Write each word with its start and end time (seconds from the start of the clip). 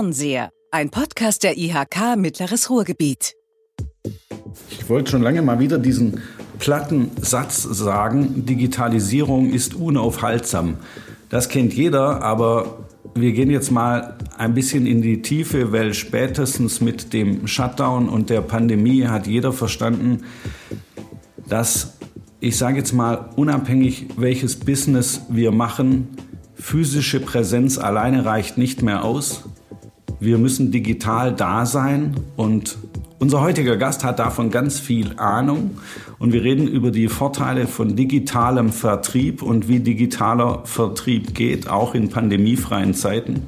Fernseher, 0.00 0.48
ein 0.70 0.88
Podcast 0.88 1.42
der 1.42 1.58
IHK 1.58 2.16
Mittleres 2.16 2.70
Ruhrgebiet. 2.70 3.34
Ich 4.70 4.88
wollte 4.88 5.10
schon 5.10 5.20
lange 5.20 5.42
mal 5.42 5.58
wieder 5.58 5.78
diesen 5.78 6.22
platten 6.58 7.10
Satz 7.20 7.64
sagen, 7.64 8.46
Digitalisierung 8.46 9.50
ist 9.50 9.74
unaufhaltsam. 9.74 10.78
Das 11.28 11.50
kennt 11.50 11.74
jeder, 11.74 12.22
aber 12.22 12.78
wir 13.14 13.32
gehen 13.32 13.50
jetzt 13.50 13.70
mal 13.72 14.16
ein 14.38 14.54
bisschen 14.54 14.86
in 14.86 15.02
die 15.02 15.20
Tiefe, 15.20 15.70
weil 15.70 15.92
spätestens 15.92 16.80
mit 16.80 17.12
dem 17.12 17.46
Shutdown 17.46 18.08
und 18.08 18.30
der 18.30 18.40
Pandemie 18.40 19.04
hat 19.06 19.26
jeder 19.26 19.52
verstanden, 19.52 20.24
dass 21.46 21.98
ich 22.40 22.56
sage 22.56 22.78
jetzt 22.78 22.94
mal, 22.94 23.28
unabhängig 23.36 24.06
welches 24.16 24.60
Business 24.60 25.20
wir 25.28 25.52
machen, 25.52 26.08
physische 26.54 27.20
Präsenz 27.20 27.76
alleine 27.76 28.24
reicht 28.24 28.56
nicht 28.56 28.80
mehr 28.80 29.04
aus. 29.04 29.44
Wir 30.20 30.36
müssen 30.36 30.70
digital 30.70 31.34
da 31.34 31.64
sein 31.64 32.14
und 32.36 32.76
unser 33.18 33.40
heutiger 33.40 33.78
Gast 33.78 34.04
hat 34.04 34.18
davon 34.18 34.50
ganz 34.50 34.78
viel 34.78 35.14
Ahnung 35.16 35.78
und 36.18 36.34
wir 36.34 36.42
reden 36.42 36.68
über 36.68 36.90
die 36.90 37.08
Vorteile 37.08 37.66
von 37.66 37.96
digitalem 37.96 38.70
Vertrieb 38.70 39.40
und 39.42 39.66
wie 39.68 39.80
digitaler 39.80 40.60
Vertrieb 40.64 41.34
geht, 41.34 41.68
auch 41.68 41.94
in 41.94 42.10
pandemiefreien 42.10 42.92
Zeiten. 42.92 43.44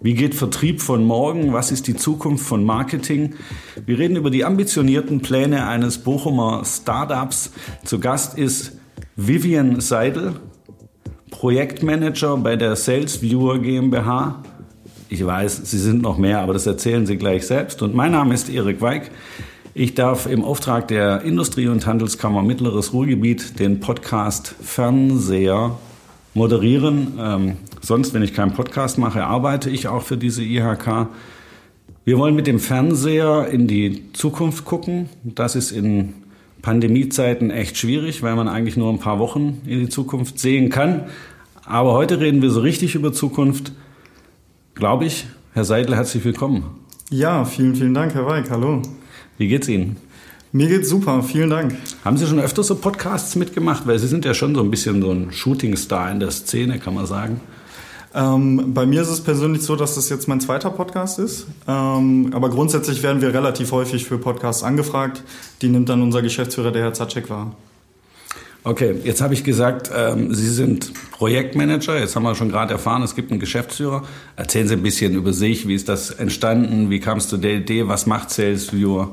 Wie 0.00 0.14
geht 0.14 0.34
Vertrieb 0.34 0.80
von 0.80 1.04
morgen? 1.04 1.52
Was 1.52 1.70
ist 1.70 1.86
die 1.86 1.94
Zukunft 1.94 2.44
von 2.44 2.64
Marketing? 2.64 3.34
Wir 3.86 4.00
reden 4.00 4.16
über 4.16 4.30
die 4.30 4.44
ambitionierten 4.44 5.20
Pläne 5.20 5.68
eines 5.68 5.98
Bochumer 5.98 6.64
Startups. 6.64 7.52
Zu 7.84 8.00
Gast 8.00 8.36
ist 8.36 8.76
Vivian 9.14 9.80
Seidel, 9.80 10.34
Projektmanager 11.30 12.36
bei 12.38 12.56
der 12.56 12.74
Sales 12.74 13.22
Viewer 13.22 13.60
GmbH. 13.60 14.42
Ich 15.10 15.24
weiß, 15.24 15.62
Sie 15.64 15.78
sind 15.78 16.02
noch 16.02 16.18
mehr, 16.18 16.40
aber 16.40 16.52
das 16.52 16.66
erzählen 16.66 17.06
Sie 17.06 17.16
gleich 17.16 17.46
selbst. 17.46 17.80
Und 17.80 17.94
mein 17.94 18.12
Name 18.12 18.34
ist 18.34 18.50
Erik 18.50 18.82
Weig. 18.82 19.10
Ich 19.72 19.94
darf 19.94 20.26
im 20.26 20.44
Auftrag 20.44 20.88
der 20.88 21.22
Industrie- 21.22 21.68
und 21.68 21.86
Handelskammer 21.86 22.42
Mittleres 22.42 22.92
Ruhrgebiet 22.92 23.58
den 23.58 23.80
Podcast 23.80 24.54
Fernseher 24.60 25.78
moderieren. 26.34 27.14
Ähm, 27.18 27.56
sonst, 27.80 28.12
wenn 28.12 28.22
ich 28.22 28.34
keinen 28.34 28.52
Podcast 28.52 28.98
mache, 28.98 29.24
arbeite 29.24 29.70
ich 29.70 29.88
auch 29.88 30.02
für 30.02 30.18
diese 30.18 30.42
IHK. 30.42 31.08
Wir 32.04 32.18
wollen 32.18 32.34
mit 32.34 32.46
dem 32.46 32.58
Fernseher 32.58 33.48
in 33.50 33.66
die 33.66 34.12
Zukunft 34.12 34.66
gucken. 34.66 35.08
Das 35.24 35.56
ist 35.56 35.72
in 35.72 36.12
Pandemiezeiten 36.60 37.50
echt 37.50 37.78
schwierig, 37.78 38.22
weil 38.22 38.36
man 38.36 38.46
eigentlich 38.46 38.76
nur 38.76 38.92
ein 38.92 38.98
paar 38.98 39.18
Wochen 39.18 39.62
in 39.64 39.80
die 39.80 39.88
Zukunft 39.88 40.38
sehen 40.38 40.68
kann. 40.68 41.04
Aber 41.64 41.94
heute 41.94 42.20
reden 42.20 42.42
wir 42.42 42.50
so 42.50 42.60
richtig 42.60 42.94
über 42.94 43.14
Zukunft, 43.14 43.72
glaube 44.78 45.04
ich. 45.04 45.26
Herr 45.52 45.64
Seidel, 45.64 45.96
herzlich 45.96 46.24
willkommen. 46.24 46.64
Ja, 47.10 47.44
vielen, 47.44 47.74
vielen 47.74 47.94
Dank, 47.94 48.14
Herr 48.14 48.26
Weig. 48.26 48.48
Hallo. 48.50 48.80
Wie 49.36 49.48
geht's 49.48 49.68
Ihnen? 49.68 49.96
Mir 50.52 50.68
geht's 50.68 50.88
super, 50.88 51.22
vielen 51.22 51.50
Dank. 51.50 51.74
Haben 52.04 52.16
Sie 52.16 52.26
schon 52.26 52.38
öfter 52.38 52.62
so 52.62 52.76
Podcasts 52.76 53.34
mitgemacht? 53.36 53.86
Weil 53.86 53.98
Sie 53.98 54.06
sind 54.06 54.24
ja 54.24 54.34
schon 54.34 54.54
so 54.54 54.62
ein 54.62 54.70
bisschen 54.70 55.02
so 55.02 55.10
ein 55.10 55.32
Shootingstar 55.32 56.10
in 56.10 56.20
der 56.20 56.30
Szene, 56.30 56.78
kann 56.78 56.94
man 56.94 57.06
sagen. 57.06 57.40
Ähm, 58.14 58.72
bei 58.72 58.86
mir 58.86 59.02
ist 59.02 59.10
es 59.10 59.20
persönlich 59.20 59.62
so, 59.62 59.76
dass 59.76 59.96
das 59.96 60.08
jetzt 60.08 60.28
mein 60.28 60.40
zweiter 60.40 60.70
Podcast 60.70 61.18
ist. 61.18 61.46
Ähm, 61.66 62.30
aber 62.32 62.48
grundsätzlich 62.48 63.02
werden 63.02 63.20
wir 63.20 63.34
relativ 63.34 63.72
häufig 63.72 64.04
für 64.04 64.16
Podcasts 64.16 64.62
angefragt. 64.62 65.22
Die 65.60 65.68
nimmt 65.68 65.88
dann 65.88 66.02
unser 66.02 66.22
Geschäftsführer, 66.22 66.70
der 66.70 66.82
Herr 66.82 66.94
Zacek, 66.94 67.28
wahr. 67.28 67.54
Okay, 68.68 68.96
jetzt 69.02 69.22
habe 69.22 69.32
ich 69.32 69.44
gesagt, 69.44 69.90
ähm, 69.96 70.34
Sie 70.34 70.50
sind 70.50 70.92
Projektmanager. 71.12 71.98
Jetzt 71.98 72.14
haben 72.14 72.24
wir 72.24 72.34
schon 72.34 72.50
gerade 72.50 72.74
erfahren, 72.74 73.02
es 73.02 73.14
gibt 73.14 73.30
einen 73.30 73.40
Geschäftsführer. 73.40 74.02
Erzählen 74.36 74.68
Sie 74.68 74.74
ein 74.74 74.82
bisschen 74.82 75.14
über 75.14 75.32
sich. 75.32 75.66
Wie 75.66 75.74
ist 75.74 75.88
das 75.88 76.10
entstanden? 76.10 76.90
Wie 76.90 77.00
kam 77.00 77.16
es 77.16 77.28
zu 77.28 77.38
der 77.38 77.54
Idee? 77.54 77.88
Was 77.88 78.04
macht 78.04 78.28
Sales 78.28 78.70
Viewer? 78.70 79.12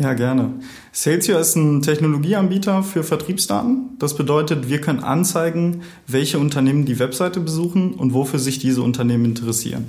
Ja, 0.00 0.14
gerne. 0.14 0.54
Salesio 0.90 1.38
ist 1.38 1.54
ein 1.54 1.80
Technologieanbieter 1.80 2.82
für 2.82 3.04
Vertriebsdaten. 3.04 3.90
Das 4.00 4.16
bedeutet, 4.16 4.68
wir 4.68 4.80
können 4.80 4.98
anzeigen, 4.98 5.82
welche 6.08 6.40
Unternehmen 6.40 6.86
die 6.86 6.98
Webseite 6.98 7.38
besuchen 7.38 7.94
und 7.94 8.14
wofür 8.14 8.40
sich 8.40 8.58
diese 8.58 8.82
Unternehmen 8.82 9.26
interessieren. 9.26 9.86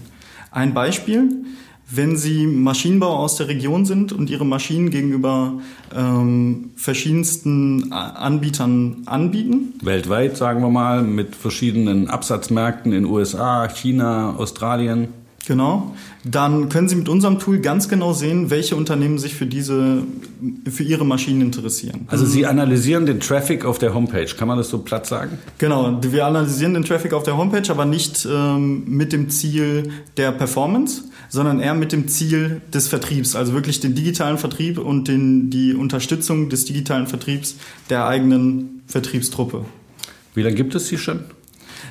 Ein 0.51 0.75
Beispiel, 0.75 1.45
wenn 1.89 2.17
Sie 2.17 2.47
Maschinenbauer 2.47 3.19
aus 3.19 3.37
der 3.37 3.47
Region 3.47 3.85
sind 3.85 4.11
und 4.11 4.29
Ihre 4.29 4.45
Maschinen 4.45 4.89
gegenüber 4.89 5.53
ähm, 5.95 6.71
verschiedensten 6.75 7.91
Anbietern 7.93 9.03
anbieten. 9.05 9.73
Weltweit, 9.81 10.35
sagen 10.35 10.61
wir 10.61 10.69
mal, 10.69 11.01
mit 11.01 11.35
verschiedenen 11.35 12.09
Absatzmärkten 12.09 12.91
in 12.91 13.05
USA, 13.05 13.67
China, 13.69 14.35
Australien. 14.37 15.09
Genau. 15.47 15.95
Dann 16.25 16.67
können 16.67 16.89
Sie 16.89 16.95
mit 16.97 17.07
unserem 17.07 17.39
Tool 17.39 17.59
ganz 17.59 17.87
genau 17.87 18.11
sehen, 18.11 18.49
welche 18.49 18.75
Unternehmen 18.75 19.17
sich 19.17 19.33
für 19.33 19.45
diese, 19.45 20.03
für 20.69 20.83
Ihre 20.83 21.05
Maschinen 21.05 21.39
interessieren. 21.41 22.01
Also 22.07 22.25
Sie 22.25 22.45
analysieren 22.45 23.05
den 23.05 23.21
Traffic 23.21 23.63
auf 23.63 23.77
der 23.77 23.93
Homepage. 23.93 24.27
Kann 24.37 24.49
man 24.49 24.57
das 24.57 24.69
so 24.69 24.79
platt 24.79 25.07
sagen? 25.07 25.37
Genau. 25.57 25.99
Wir 26.01 26.25
analysieren 26.25 26.73
den 26.73 26.83
Traffic 26.83 27.13
auf 27.13 27.23
der 27.23 27.37
Homepage, 27.37 27.71
aber 27.71 27.85
nicht 27.85 28.27
ähm, 28.29 28.83
mit 28.87 29.13
dem 29.13 29.29
Ziel 29.29 29.89
der 30.17 30.33
Performance, 30.33 31.03
sondern 31.29 31.61
eher 31.61 31.75
mit 31.75 31.93
dem 31.93 32.09
Ziel 32.09 32.61
des 32.73 32.89
Vertriebs. 32.89 33.37
Also 33.37 33.53
wirklich 33.53 33.79
den 33.79 33.95
digitalen 33.95 34.37
Vertrieb 34.37 34.77
und 34.77 35.07
den, 35.07 35.49
die 35.49 35.73
Unterstützung 35.73 36.49
des 36.49 36.65
digitalen 36.65 37.07
Vertriebs 37.07 37.55
der 37.89 38.05
eigenen 38.05 38.81
Vertriebstruppe. 38.87 39.63
Wie 40.35 40.41
lange 40.41 40.55
gibt 40.55 40.75
es 40.75 40.87
sie 40.87 40.97
schon? 40.97 41.21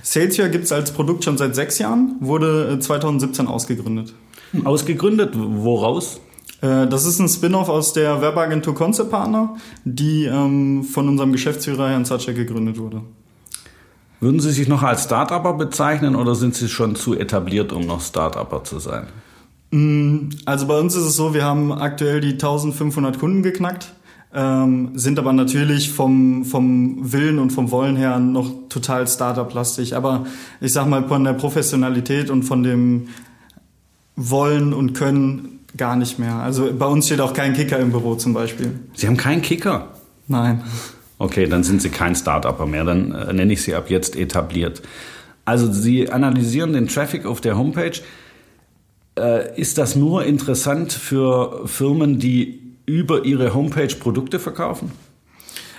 Salesforce 0.03 0.51
gibt 0.51 0.65
es 0.65 0.73
als 0.73 0.93
Produkt 0.93 1.25
schon 1.25 1.39
seit 1.39 1.55
sechs 1.55 1.79
Jahren, 1.79 2.17
wurde 2.21 2.79
2017 2.79 3.47
äh, 3.47 3.49
ausgegründet. 3.49 4.15
Ausgegründet? 4.65 5.35
Woraus? 5.37 6.21
Äh, 6.61 6.87
das 6.87 7.05
ist 7.05 7.19
ein 7.19 7.29
Spin-off 7.29 7.69
aus 7.69 7.93
der 7.93 8.21
Werbeagentur 8.21 8.75
Concept 8.75 9.11
Partner, 9.11 9.57
die 9.85 10.25
ähm, 10.25 10.85
von 10.85 11.09
unserem 11.09 11.33
Geschäftsführer 11.33 11.91
Herrn 11.91 12.05
Zatschek 12.05 12.37
gegründet 12.37 12.79
wurde. 12.79 13.03
Würden 14.21 14.41
Sie 14.41 14.51
sich 14.51 14.67
noch 14.67 14.83
als 14.83 15.05
Start-Upper 15.05 15.55
bezeichnen 15.55 16.17
oder 16.17 16.35
sind 16.35 16.55
Sie 16.55 16.69
schon 16.69 16.97
zu 16.97 17.15
etabliert, 17.15 17.73
um 17.73 17.87
noch 17.87 18.01
Start-Upper 18.01 18.65
zu 18.65 18.79
sein? 18.79 19.07
Mm, 19.71 20.31
also 20.47 20.67
bei 20.67 20.79
uns 20.79 20.95
ist 20.95 21.05
es 21.05 21.17
so, 21.17 21.35
wir 21.35 21.45
haben 21.45 21.73
aktuell 21.73 22.21
die 22.21 22.33
1500 22.33 23.19
Kunden 23.19 23.43
geknackt 23.43 23.93
ähm, 24.37 24.91
sind 24.95 25.19
aber 25.19 25.33
natürlich 25.33 25.91
vom, 25.91 26.45
vom 26.45 27.11
Willen 27.11 27.39
und 27.39 27.51
vom 27.51 27.71
Wollen 27.71 27.97
her 27.97 28.19
noch 28.19 28.69
total 28.69 29.09
Startup-lastig. 29.09 29.97
Aber 29.97 30.27
ich 30.61 30.75
sag 30.75 30.87
mal, 30.87 31.09
von 31.09 31.25
der 31.25 31.33
Professionalität 31.33 32.29
und 32.29 32.43
von 32.43 32.63
dem 32.63 33.09
Wollen 34.15 34.75
und 34.75 34.93
Können 34.93 35.61
gar 35.79 35.97
nicht 35.97 36.19
mehr. 36.19 36.35
Also 36.35 36.71
bei 36.79 36.85
uns 36.85 37.07
steht 37.07 37.21
auch 37.21 37.33
kein 37.33 37.55
Kicker 37.55 37.79
im 37.79 37.93
Büro 37.93 38.15
zum 38.15 38.35
Beispiel. 38.35 38.79
Sie 38.95 39.07
haben 39.07 39.17
keinen 39.17 39.41
Kicker? 39.41 39.89
Nein. 40.29 40.63
Okay, 41.19 41.47
dann 41.47 41.65
sind 41.65 41.81
Sie 41.81 41.89
kein 41.89 42.15
Startupper 42.15 42.67
mehr. 42.67 42.85
Dann 42.85 43.13
äh, 43.13 43.33
nenne 43.33 43.55
ich 43.55 43.63
Sie 43.63 43.75
ab 43.75 43.89
jetzt 43.89 44.17
etabliert. 44.17 44.83
Also 45.47 45.73
Sie 45.73 46.11
analysieren 46.11 46.75
den 46.75 46.89
Traffic 46.89 47.25
auf 47.25 47.41
der 47.41 47.57
Homepage. 47.57 48.01
Äh, 49.19 49.59
ist 49.59 49.79
das 49.79 49.97
nur 49.97 50.27
interessant 50.27 50.93
für 50.93 51.67
Firmen, 51.67 52.19
die 52.19 52.66
über 52.87 53.25
ihre 53.25 53.55
Homepage 53.55 53.95
Produkte 53.95 54.39
verkaufen? 54.39 54.93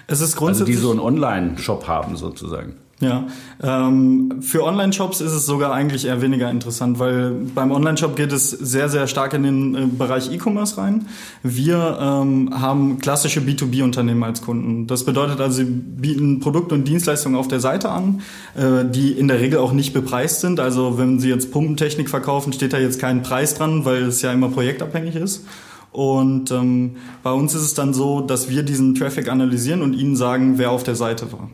Es 0.08 0.22
ist 0.22 0.36
grundsätzlich. 0.36 0.78
Also 0.78 0.82
die 0.82 0.86
so 0.88 0.92
einen 0.92 1.00
Online-Shop 1.00 1.88
haben 1.88 2.16
sozusagen. 2.16 2.76
Ja, 3.00 3.28
ähm, 3.62 4.40
für 4.42 4.64
Online-Shops 4.64 5.22
ist 5.22 5.32
es 5.32 5.46
sogar 5.46 5.72
eigentlich 5.72 6.06
eher 6.06 6.20
weniger 6.24 6.50
interessant, 6.50 6.98
weil 6.98 7.30
beim 7.54 7.72
Online-Shop 7.72 8.16
geht 8.16 8.32
es 8.32 8.50
sehr, 8.50 8.90
sehr 8.90 9.06
stark 9.06 9.36
in 9.36 9.44
den 9.44 9.76
äh, 9.76 9.86
Bereich 9.86 10.32
E-Commerce 10.32 10.80
rein. 10.80 11.06
Wir 11.44 12.00
ähm, 12.02 12.50
haben 12.60 12.98
klassische 12.98 13.42
B2B-Unternehmen 13.42 14.24
als 14.24 14.42
Kunden. 14.42 14.88
Das 14.88 15.04
bedeutet 15.04 15.40
also, 15.42 15.58
sie 15.58 15.66
bieten 15.66 16.40
Produkte 16.40 16.74
und 16.74 16.88
Dienstleistungen 16.88 17.38
auf 17.38 17.48
der 17.48 17.60
Seite 17.60 17.90
an, 17.90 18.22
äh, 18.56 18.84
die 18.90 19.12
in 19.12 19.28
der 19.28 19.42
Regel 19.42 19.60
auch 19.60 19.74
nicht 19.74 19.94
bepreist 19.94 20.42
sind. 20.42 20.60
Also 20.60 20.98
wenn 20.98 21.20
sie 21.20 21.30
jetzt 21.30 21.52
Pumpentechnik 21.52 22.10
verkaufen, 22.10 22.52
steht 22.52 22.74
da 22.74 22.80
jetzt 22.80 23.00
kein 23.00 23.22
Preis 23.22 23.54
dran, 23.54 23.86
weil 23.86 24.06
es 24.06 24.24
ja 24.24 24.34
immer 24.34 24.50
projektabhängig 24.50 25.16
ist. 25.16 25.46
Und 25.92 26.52
ähm, 26.52 26.98
bei 27.24 27.32
uns 27.32 27.56
ist 27.56 27.62
es 27.62 27.74
dann 27.74 27.94
so, 27.94 28.22
dass 28.22 28.50
wir 28.50 28.64
diesen 28.64 28.96
Traffic 28.96 29.30
analysieren 29.30 29.82
und 29.82 29.94
ihnen 29.94 30.16
sagen, 30.16 30.58
wer 30.58 30.72
auf 30.72 30.84
der 30.84 30.96
Seite 30.96 31.32
war. 31.32 31.50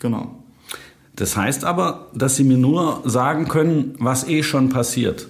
Genau. 0.00 0.34
Das 1.16 1.36
heißt 1.36 1.64
aber, 1.64 2.06
dass 2.14 2.36
Sie 2.36 2.44
mir 2.44 2.58
nur 2.58 3.02
sagen 3.04 3.48
können, 3.48 3.96
was 3.98 4.28
eh 4.28 4.44
schon 4.44 4.68
passiert. 4.68 5.28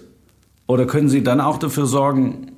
Oder 0.66 0.86
können 0.86 1.08
Sie 1.08 1.22
dann 1.22 1.40
auch 1.40 1.56
dafür 1.56 1.86
sorgen, 1.86 2.52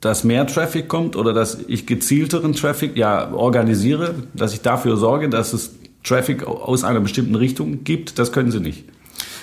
dass 0.00 0.24
mehr 0.24 0.48
Traffic 0.48 0.88
kommt 0.88 1.14
oder 1.14 1.32
dass 1.32 1.58
ich 1.68 1.86
gezielteren 1.86 2.54
Traffic 2.54 2.96
ja 2.96 3.32
organisiere, 3.32 4.16
dass 4.34 4.52
ich 4.52 4.62
dafür 4.62 4.96
sorge, 4.96 5.28
dass 5.28 5.52
es 5.52 5.76
Traffic 6.02 6.44
aus 6.44 6.82
einer 6.82 6.98
bestimmten 6.98 7.36
Richtung 7.36 7.84
gibt? 7.84 8.18
Das 8.18 8.32
können 8.32 8.50
Sie 8.50 8.58
nicht. 8.58 8.84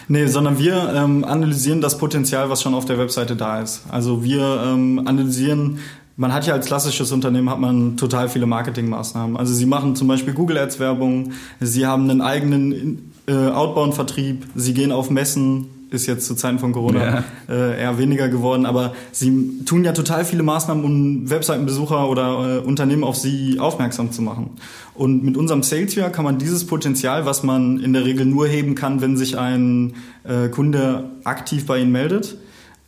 Nee, 0.09 0.25
sondern 0.25 0.57
wir 0.57 0.91
ähm, 0.93 1.23
analysieren 1.23 1.81
das 1.81 1.97
Potenzial, 1.97 2.49
was 2.49 2.61
schon 2.63 2.73
auf 2.73 2.83
der 2.83 2.97
Webseite 2.97 3.35
da 3.35 3.61
ist. 3.61 3.83
Also 3.89 4.23
wir 4.23 4.63
ähm, 4.65 5.03
analysieren 5.05 5.79
man 6.19 6.33
hat 6.33 6.45
ja 6.45 6.53
als 6.53 6.65
klassisches 6.65 7.13
Unternehmen 7.13 7.49
hat 7.49 7.61
man 7.61 7.95
total 7.95 8.27
viele 8.27 8.45
Marketingmaßnahmen. 8.45 9.37
Also 9.37 9.53
sie 9.53 9.65
machen 9.65 9.95
zum 9.95 10.09
Beispiel 10.09 10.33
Google 10.33 10.57
Ads 10.57 10.77
Werbung, 10.77 11.31
sie 11.61 11.87
haben 11.87 12.09
einen 12.09 12.21
eigenen 12.21 13.13
äh, 13.25 13.47
Outbound-Vertrieb, 13.47 14.45
sie 14.53 14.73
gehen 14.73 14.91
auf 14.91 15.09
Messen, 15.09 15.67
ist 15.91 16.07
jetzt 16.07 16.27
zu 16.27 16.35
Zeiten 16.35 16.59
von 16.59 16.73
Corona 16.73 17.05
ja. 17.05 17.23
äh, 17.47 17.81
eher 17.81 17.97
weniger 17.97 18.27
geworden, 18.27 18.65
aber 18.65 18.93
sie 19.13 19.63
tun 19.63 19.85
ja 19.85 19.93
total 19.93 20.25
viele 20.25 20.43
Maßnahmen, 20.43 20.83
um 20.83 21.29
Webseitenbesucher 21.29 22.09
oder 22.09 22.57
äh, 22.57 22.67
Unternehmen 22.67 23.05
auf 23.05 23.15
sie 23.15 23.57
aufmerksam 23.57 24.11
zu 24.11 24.21
machen. 24.21 24.49
Und 24.95 25.23
mit 25.23 25.37
unserem 25.37 25.63
Salesware 25.63 26.11
kann 26.11 26.25
man 26.25 26.37
dieses 26.37 26.67
Potenzial, 26.67 27.25
was 27.25 27.43
man 27.43 27.79
in 27.79 27.93
der 27.93 28.03
Regel 28.03 28.25
nur 28.25 28.45
heben 28.45 28.75
kann, 28.75 28.99
wenn 28.99 29.15
sich 29.15 29.37
ein 29.37 29.93
äh, 30.25 30.49
Kunde 30.49 31.11
aktiv 31.23 31.65
bei 31.65 31.79
Ihnen 31.79 31.93
meldet, 31.93 32.35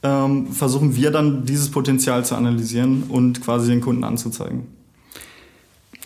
ähm, 0.03 0.47
versuchen 0.51 0.95
wir 0.95 1.11
dann 1.11 1.45
dieses 1.45 1.69
Potenzial 1.69 2.25
zu 2.25 2.35
analysieren 2.35 3.03
und 3.09 3.43
quasi 3.43 3.69
den 3.69 3.81
Kunden 3.81 4.03
anzuzeigen. 4.03 4.67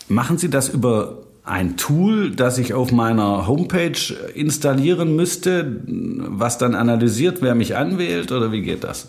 Machen 0.08 0.38
Sie 0.38 0.50
das 0.50 0.68
über 0.68 1.18
ein 1.44 1.76
Tool, 1.76 2.32
das 2.32 2.58
ich 2.58 2.74
auf 2.74 2.92
meiner 2.92 3.46
Homepage 3.46 4.14
installieren 4.34 5.14
müsste, 5.16 5.80
was 5.86 6.58
dann 6.58 6.74
analysiert, 6.74 7.40
wer 7.40 7.54
mich 7.54 7.76
anwählt 7.76 8.32
oder 8.32 8.52
wie 8.52 8.62
geht 8.62 8.84
das? 8.84 9.08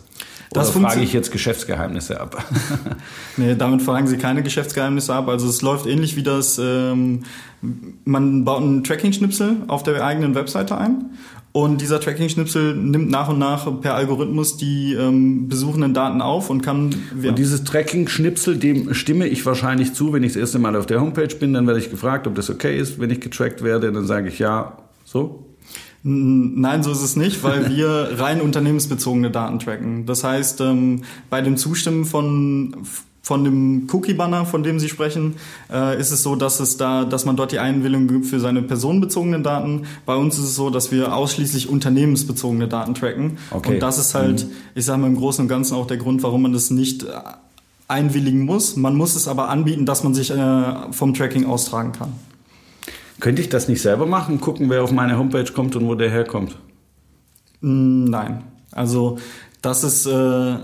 Oder 0.52 0.62
das 0.62 0.70
frage 0.70 1.02
ich 1.02 1.14
jetzt 1.14 1.32
Geschäftsgeheimnisse 1.32 2.22
ab? 2.22 2.46
nee, 3.38 3.56
damit 3.56 3.82
fragen 3.82 4.08
Sie 4.08 4.18
keine 4.18 4.44
Geschäftsgeheimnisse 4.44 5.14
ab. 5.14 5.28
Also 5.28 5.50
es 5.50 5.62
läuft 5.62 5.88
ähnlich 5.88 6.16
wie 6.16 6.24
das, 6.24 6.58
ähm, 6.58 7.24
man 8.06 8.46
baut 8.46 8.62
einen 8.62 8.84
Tracking-Schnipsel 8.84 9.64
auf 9.68 9.84
der 9.84 10.06
eigenen 10.06 10.36
Webseite 10.36 10.78
ein 10.78 11.12
und 11.64 11.82
dieser 11.82 12.00
Tracking-Schnipsel 12.00 12.76
nimmt 12.76 13.10
nach 13.10 13.30
und 13.30 13.40
nach 13.40 13.82
per 13.82 13.96
Algorithmus 13.96 14.58
die 14.58 14.94
ähm, 14.94 15.50
besuchenden 15.50 15.96
Daten 15.96 16.22
auf 16.22 16.52
und 16.52 16.62
kann. 16.62 16.94
Ja. 17.20 17.30
Und 17.30 17.40
dieses 17.40 17.64
Tracking-Schnipsel, 17.64 18.58
dem 18.58 18.94
stimme 18.94 19.28
ich 19.28 19.44
wahrscheinlich 19.44 19.94
zu, 19.94 20.14
wenn 20.14 20.22
ich 20.22 20.34
das 20.34 20.40
erste 20.40 20.60
Mal 20.60 20.76
auf 20.76 20.86
der 20.86 21.02
Homepage 21.02 21.36
bin, 21.36 21.54
dann 21.54 21.66
werde 21.66 21.80
ich 21.80 21.90
gefragt, 21.90 22.28
ob 22.28 22.36
das 22.36 22.52
okay 22.52 22.78
ist, 22.78 23.00
wenn 23.00 23.10
ich 23.10 23.22
getrackt 23.22 23.64
werde, 23.64 23.92
dann 23.92 24.06
sage 24.06 24.30
ich 24.30 24.38
ja, 24.38 24.78
so. 25.04 25.46
Nein, 26.04 26.84
so 26.84 26.92
ist 26.92 27.02
es 27.02 27.16
nicht, 27.16 27.44
weil 27.44 27.70
wir 27.76 28.20
rein 28.20 28.40
unternehmensbezogene 28.40 29.32
Daten 29.32 29.58
tracken. 29.58 30.06
Das 30.06 30.24
heißt, 30.24 30.62
ähm, 30.62 31.02
bei 31.32 31.42
dem 31.42 31.58
Zustimmen 31.58 32.06
von 32.06 32.76
von 33.28 33.44
dem 33.44 33.90
Cookie-Banner, 33.92 34.46
von 34.46 34.64
dem 34.64 34.80
Sie 34.80 34.88
sprechen, 34.88 35.36
äh, 35.70 36.00
ist 36.00 36.12
es 36.12 36.24
so, 36.24 36.38
dass 36.38 36.62
es 36.62 36.78
da, 36.78 37.04
dass 37.04 37.26
man 37.26 37.36
dort 37.36 37.52
die 37.52 37.60
Einwilligung 37.60 38.08
gibt 38.08 38.26
für 38.26 38.40
seine 38.40 38.62
personenbezogenen 38.62 39.44
Daten. 39.44 39.82
Bei 40.06 40.16
uns 40.16 40.38
ist 40.38 40.46
es 40.46 40.56
so, 40.56 40.70
dass 40.70 40.94
wir 40.94 41.14
ausschließlich 41.14 41.68
unternehmensbezogene 41.68 42.70
Daten 42.70 42.94
tracken. 42.94 43.38
Okay. 43.52 43.74
Und 43.74 43.80
das 43.82 43.98
ist 43.98 44.16
halt, 44.16 44.46
mhm. 44.46 44.52
ich 44.76 44.86
sage 44.86 45.02
mal 45.02 45.08
im 45.08 45.18
Großen 45.18 45.42
und 45.42 45.50
Ganzen 45.50 45.76
auch 45.76 45.88
der 45.88 45.98
Grund, 45.98 46.24
warum 46.24 46.44
man 46.44 46.54
das 46.54 46.72
nicht 46.72 47.04
äh, 47.04 47.08
einwilligen 47.90 48.46
muss. 48.46 48.78
Man 48.78 48.96
muss 48.96 49.14
es 49.14 49.28
aber 49.28 49.50
anbieten, 49.50 49.86
dass 49.86 50.06
man 50.06 50.14
sich 50.14 50.32
äh, 50.32 50.92
vom 50.94 51.14
Tracking 51.14 51.46
austragen 51.48 51.92
kann. 51.92 52.14
Könnte 53.20 53.42
ich 53.42 53.50
das 53.50 53.68
nicht 53.68 53.82
selber 53.82 54.06
machen? 54.06 54.40
Gucken, 54.40 54.70
wer 54.70 54.86
auf 54.86 54.94
meine 54.94 55.18
Homepage 55.18 55.52
kommt 55.52 55.76
und 55.76 55.86
wo 55.86 55.96
der 55.96 56.10
herkommt? 56.10 56.58
Nein. 57.60 58.44
Also 58.72 59.18
das 59.62 59.84
ist 59.84 60.06
äh, 60.06 60.56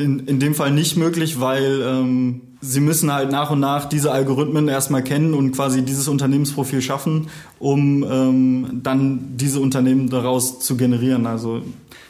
in, 0.00 0.20
in 0.20 0.40
dem 0.40 0.54
Fall 0.54 0.70
nicht 0.70 0.96
möglich, 0.96 1.40
weil 1.40 1.82
ähm, 1.82 2.40
sie 2.60 2.80
müssen 2.80 3.12
halt 3.12 3.30
nach 3.30 3.50
und 3.50 3.60
nach 3.60 3.84
diese 3.84 4.10
Algorithmen 4.10 4.68
erstmal 4.68 5.04
kennen 5.04 5.34
und 5.34 5.52
quasi 5.52 5.82
dieses 5.82 6.08
Unternehmensprofil 6.08 6.82
schaffen, 6.82 7.28
um 7.58 8.04
ähm, 8.10 8.80
dann 8.82 9.36
diese 9.36 9.60
Unternehmen 9.60 10.08
daraus 10.08 10.60
zu 10.60 10.76
generieren. 10.76 11.26
Also 11.26 11.62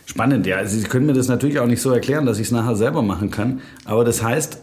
Spannend, 0.06 0.46
ja. 0.46 0.64
Sie 0.66 0.82
können 0.82 1.06
mir 1.06 1.12
das 1.12 1.28
natürlich 1.28 1.60
auch 1.60 1.66
nicht 1.66 1.82
so 1.82 1.90
erklären, 1.90 2.26
dass 2.26 2.38
ich 2.38 2.46
es 2.46 2.52
nachher 2.52 2.74
selber 2.74 3.02
machen 3.02 3.30
kann. 3.30 3.60
Aber 3.84 4.04
das 4.04 4.22
heißt, 4.22 4.58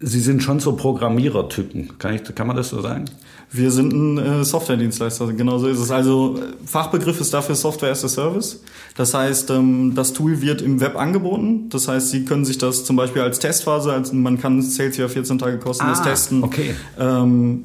Sie 0.00 0.20
sind 0.20 0.44
schon 0.44 0.60
so 0.60 0.74
Programmierertypen. 0.74 1.98
Kann, 1.98 2.14
ich, 2.14 2.34
kann 2.34 2.46
man 2.46 2.54
das 2.54 2.68
so 2.68 2.80
sagen? 2.80 3.06
Wir 3.50 3.72
sind 3.72 3.92
ein 3.92 4.18
äh, 4.18 4.44
Software-Dienstleister, 4.44 5.32
genau 5.32 5.58
so 5.58 5.66
ist 5.66 5.80
es. 5.80 5.90
Also 5.90 6.38
Fachbegriff 6.64 7.20
ist 7.20 7.34
dafür 7.34 7.56
Software 7.56 7.90
as 7.90 8.04
a 8.04 8.08
Service. 8.08 8.62
Das 8.96 9.14
heißt, 9.14 9.50
ähm, 9.50 9.94
das 9.96 10.12
Tool 10.12 10.40
wird 10.40 10.62
im 10.62 10.80
Web 10.80 10.96
angeboten. 10.96 11.68
Das 11.70 11.88
heißt, 11.88 12.10
Sie 12.10 12.24
können 12.24 12.44
sich 12.44 12.58
das 12.58 12.84
zum 12.84 12.94
Beispiel 12.94 13.22
als 13.22 13.40
Testphase, 13.40 13.92
als 13.92 14.12
man 14.12 14.38
kann 14.38 14.62
Sales 14.62 14.96
ja 14.98 15.08
14 15.08 15.38
Tage 15.38 15.58
kostenlos 15.58 15.98
ah, 15.98 16.04
testen. 16.04 16.44
Okay. 16.44 16.74
Ähm, 16.98 17.64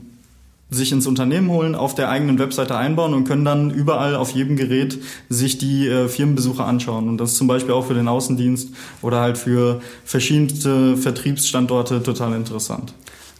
sich 0.74 0.92
ins 0.92 1.08
Unternehmen 1.08 1.50
holen, 1.50 1.75
auf 1.75 1.96
der 1.96 2.10
eigenen 2.10 2.40
Webseite 2.40 2.75
einbauen 2.75 3.14
und 3.14 3.25
können 3.25 3.46
dann 3.46 3.72
überall 3.72 4.16
auf 4.16 4.31
jedem 4.31 4.56
Gerät 4.56 5.00
sich 5.30 5.58
die 5.58 5.88
äh, 5.88 6.08
Firmenbesuche 6.08 6.64
anschauen. 6.64 7.08
Und 7.08 7.18
das 7.18 7.31
ist 7.31 7.38
zum 7.38 7.48
Beispiel 7.48 7.74
auch 7.74 7.86
für 7.86 7.94
den 7.94 8.08
Außendienst 8.08 8.70
oder 9.02 9.20
halt 9.20 9.38
für 9.38 9.81
verschiedene 10.04 10.98
Vertriebsstandorte 10.98 12.04
total 12.04 12.34
interessant. 12.34 12.94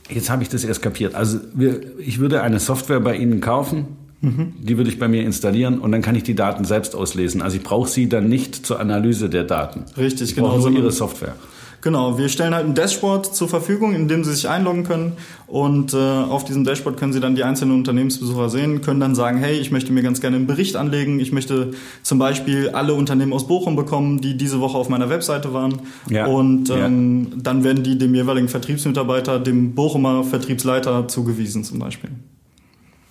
Jetzt 0.10 0.30
habe 0.30 0.44
ich 0.44 0.50
das 0.50 0.64
erst 0.64 0.82
kapiert. 0.82 1.16
Also 1.16 1.40
wir, 1.54 1.82
ich 2.00 2.20
würde 2.20 2.42
eine 2.42 2.60
Software 2.60 3.00
bei 3.00 3.16
Ihnen 3.16 3.42
kaufen, 3.42 3.88
mhm. 4.22 4.54
die 4.60 4.78
würde 4.78 4.90
ich 4.90 5.00
bei 5.00 5.08
mir 5.08 5.24
installieren 5.24 5.80
und 5.80 5.92
dann 5.92 6.02
kann 6.02 6.16
ich 6.16 6.24
die 6.24 6.36
Daten 6.36 6.66
selbst 6.66 6.96
auslesen. 6.96 7.42
Also 7.42 7.58
ich 7.58 7.64
brauche 7.64 7.90
sie 7.90 8.10
dann 8.10 8.28
nicht 8.28 8.66
zur 8.66 8.80
Analyse 8.80 9.30
der 9.30 9.44
Daten. 9.44 9.86
Richtig, 9.98 10.30
ich 10.30 10.36
genau. 10.36 10.58
Nur 10.58 10.72
Ihre 10.72 10.92
Software. 10.92 11.36
Genau, 11.84 12.18
wir 12.18 12.30
stellen 12.30 12.56
halt 12.56 12.66
ein 12.66 12.76
Dashboard 12.76 13.36
zur 13.36 13.50
Verfügung, 13.50 13.94
in 13.94 14.08
dem 14.08 14.24
Sie 14.24 14.32
sich 14.32 14.48
einloggen 14.48 14.86
können 14.86 15.18
und 15.48 15.94
äh, 15.94 15.98
auf 15.98 16.46
diesem 16.46 16.64
Dashboard 16.64 16.96
können 16.96 17.12
Sie 17.12 17.20
dann 17.20 17.36
die 17.36 17.44
einzelnen 17.44 17.76
Unternehmensbesucher 17.76 18.48
sehen, 18.50 18.82
können 18.82 19.02
dann 19.02 19.16
sagen, 19.16 19.38
hey, 19.38 19.58
ich 19.58 19.70
möchte 19.70 19.92
mir 19.92 20.02
ganz 20.02 20.22
gerne 20.22 20.38
einen 20.38 20.48
Bericht 20.48 20.78
anlegen, 20.78 21.20
ich 21.20 21.34
möchte 21.34 21.72
zum 22.02 22.20
Beispiel 22.20 22.70
alle 22.70 22.94
Unternehmen 22.94 23.34
aus 23.34 23.48
Bochum 23.48 23.76
bekommen, 23.76 24.22
die 24.22 24.38
diese 24.38 24.62
Woche 24.62 24.78
auf 24.78 24.88
meiner 24.88 25.10
Webseite 25.10 25.54
waren 25.54 25.82
ja. 26.10 26.26
und 26.26 26.70
ähm, 26.70 27.28
ja. 27.32 27.38
dann 27.44 27.66
werden 27.66 27.84
die 27.84 27.98
dem 27.98 28.16
jeweiligen 28.16 28.48
Vertriebsmitarbeiter, 28.48 29.40
dem 29.40 29.76
Bochumer 29.76 30.24
Vertriebsleiter 30.24 31.10
zugewiesen 31.10 31.66
zum 31.66 31.80
Beispiel. 31.80 32.12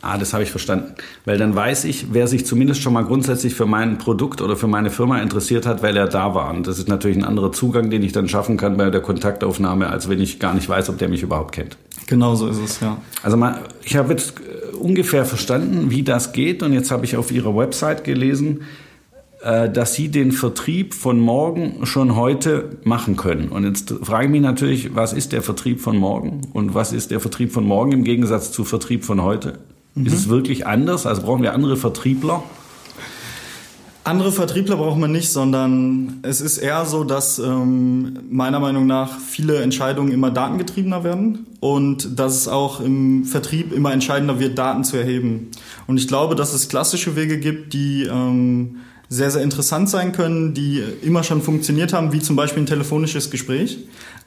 Ah, 0.04 0.18
das 0.18 0.32
habe 0.32 0.42
ich 0.42 0.50
verstanden. 0.50 0.94
Weil 1.24 1.38
dann 1.38 1.54
weiß 1.54 1.84
ich, 1.84 2.12
wer 2.12 2.26
sich 2.26 2.44
zumindest 2.44 2.82
schon 2.82 2.92
mal 2.92 3.04
grundsätzlich 3.04 3.54
für 3.54 3.66
mein 3.66 3.98
Produkt 3.98 4.40
oder 4.40 4.56
für 4.56 4.66
meine 4.66 4.90
Firma 4.90 5.20
interessiert 5.20 5.64
hat, 5.64 5.84
weil 5.84 5.96
er 5.96 6.08
da 6.08 6.34
war. 6.34 6.52
Und 6.52 6.66
das 6.66 6.80
ist 6.80 6.88
natürlich 6.88 7.16
ein 7.16 7.24
anderer 7.24 7.52
Zugang, 7.52 7.88
den 7.88 8.02
ich 8.02 8.10
dann 8.10 8.28
schaffen 8.28 8.56
kann 8.56 8.76
bei 8.76 8.90
der 8.90 9.00
Kontaktaufnahme, 9.00 9.88
als 9.88 10.08
wenn 10.08 10.20
ich 10.20 10.40
gar 10.40 10.54
nicht 10.54 10.68
weiß, 10.68 10.88
ob 10.88 10.98
der 10.98 11.08
mich 11.08 11.22
überhaupt 11.22 11.52
kennt. 11.52 11.76
Genau 12.08 12.34
so 12.34 12.48
ist 12.48 12.58
es, 12.58 12.80
ja. 12.80 12.96
Also 13.22 13.36
mal, 13.36 13.60
ich 13.84 13.94
habe 13.94 14.10
jetzt 14.10 14.40
äh, 14.40 14.74
ungefähr 14.76 15.24
verstanden, 15.24 15.92
wie 15.92 16.02
das 16.02 16.32
geht. 16.32 16.64
Und 16.64 16.72
jetzt 16.72 16.90
habe 16.90 17.04
ich 17.04 17.16
auf 17.16 17.30
Ihrer 17.30 17.56
Website 17.56 18.02
gelesen, 18.02 18.62
äh, 19.42 19.70
dass 19.70 19.94
Sie 19.94 20.08
den 20.08 20.32
Vertrieb 20.32 20.94
von 20.94 21.20
morgen 21.20 21.86
schon 21.86 22.16
heute 22.16 22.70
machen 22.82 23.16
können. 23.16 23.50
Und 23.50 23.64
jetzt 23.64 23.94
frage 24.02 24.24
ich 24.24 24.30
mich 24.32 24.42
natürlich, 24.42 24.96
was 24.96 25.12
ist 25.12 25.30
der 25.30 25.42
Vertrieb 25.42 25.80
von 25.80 25.96
morgen 25.96 26.40
und 26.52 26.74
was 26.74 26.92
ist 26.92 27.12
der 27.12 27.20
Vertrieb 27.20 27.52
von 27.52 27.64
morgen 27.64 27.92
im 27.92 28.02
Gegensatz 28.02 28.50
zu 28.50 28.64
Vertrieb 28.64 29.04
von 29.04 29.22
heute? 29.22 29.60
Mhm. 29.94 30.06
Ist 30.06 30.14
es 30.14 30.28
wirklich 30.28 30.66
anders? 30.66 31.06
Also 31.06 31.22
brauchen 31.22 31.42
wir 31.42 31.54
andere 31.54 31.76
Vertriebler? 31.76 32.42
Andere 34.04 34.32
Vertriebler 34.32 34.76
braucht 34.76 34.98
man 34.98 35.12
nicht, 35.12 35.30
sondern 35.30 36.18
es 36.22 36.40
ist 36.40 36.58
eher 36.58 36.84
so, 36.86 37.04
dass 37.04 37.38
ähm, 37.38 38.18
meiner 38.30 38.58
Meinung 38.58 38.84
nach 38.88 39.20
viele 39.20 39.62
Entscheidungen 39.62 40.10
immer 40.10 40.32
datengetriebener 40.32 41.04
werden 41.04 41.46
und 41.60 42.18
dass 42.18 42.34
es 42.34 42.48
auch 42.48 42.80
im 42.80 43.24
Vertrieb 43.24 43.72
immer 43.72 43.92
entscheidender 43.92 44.40
wird, 44.40 44.58
Daten 44.58 44.82
zu 44.82 44.96
erheben. 44.96 45.52
Und 45.86 45.98
ich 45.98 46.08
glaube, 46.08 46.34
dass 46.34 46.52
es 46.52 46.68
klassische 46.68 47.14
Wege 47.14 47.38
gibt, 47.38 47.74
die 47.74 48.02
ähm, 48.02 48.78
sehr, 49.08 49.30
sehr 49.30 49.42
interessant 49.42 49.88
sein 49.88 50.10
können, 50.10 50.52
die 50.52 50.82
immer 51.02 51.22
schon 51.22 51.40
funktioniert 51.40 51.92
haben, 51.92 52.12
wie 52.12 52.20
zum 52.20 52.34
Beispiel 52.34 52.64
ein 52.64 52.66
telefonisches 52.66 53.30
Gespräch. 53.30 53.78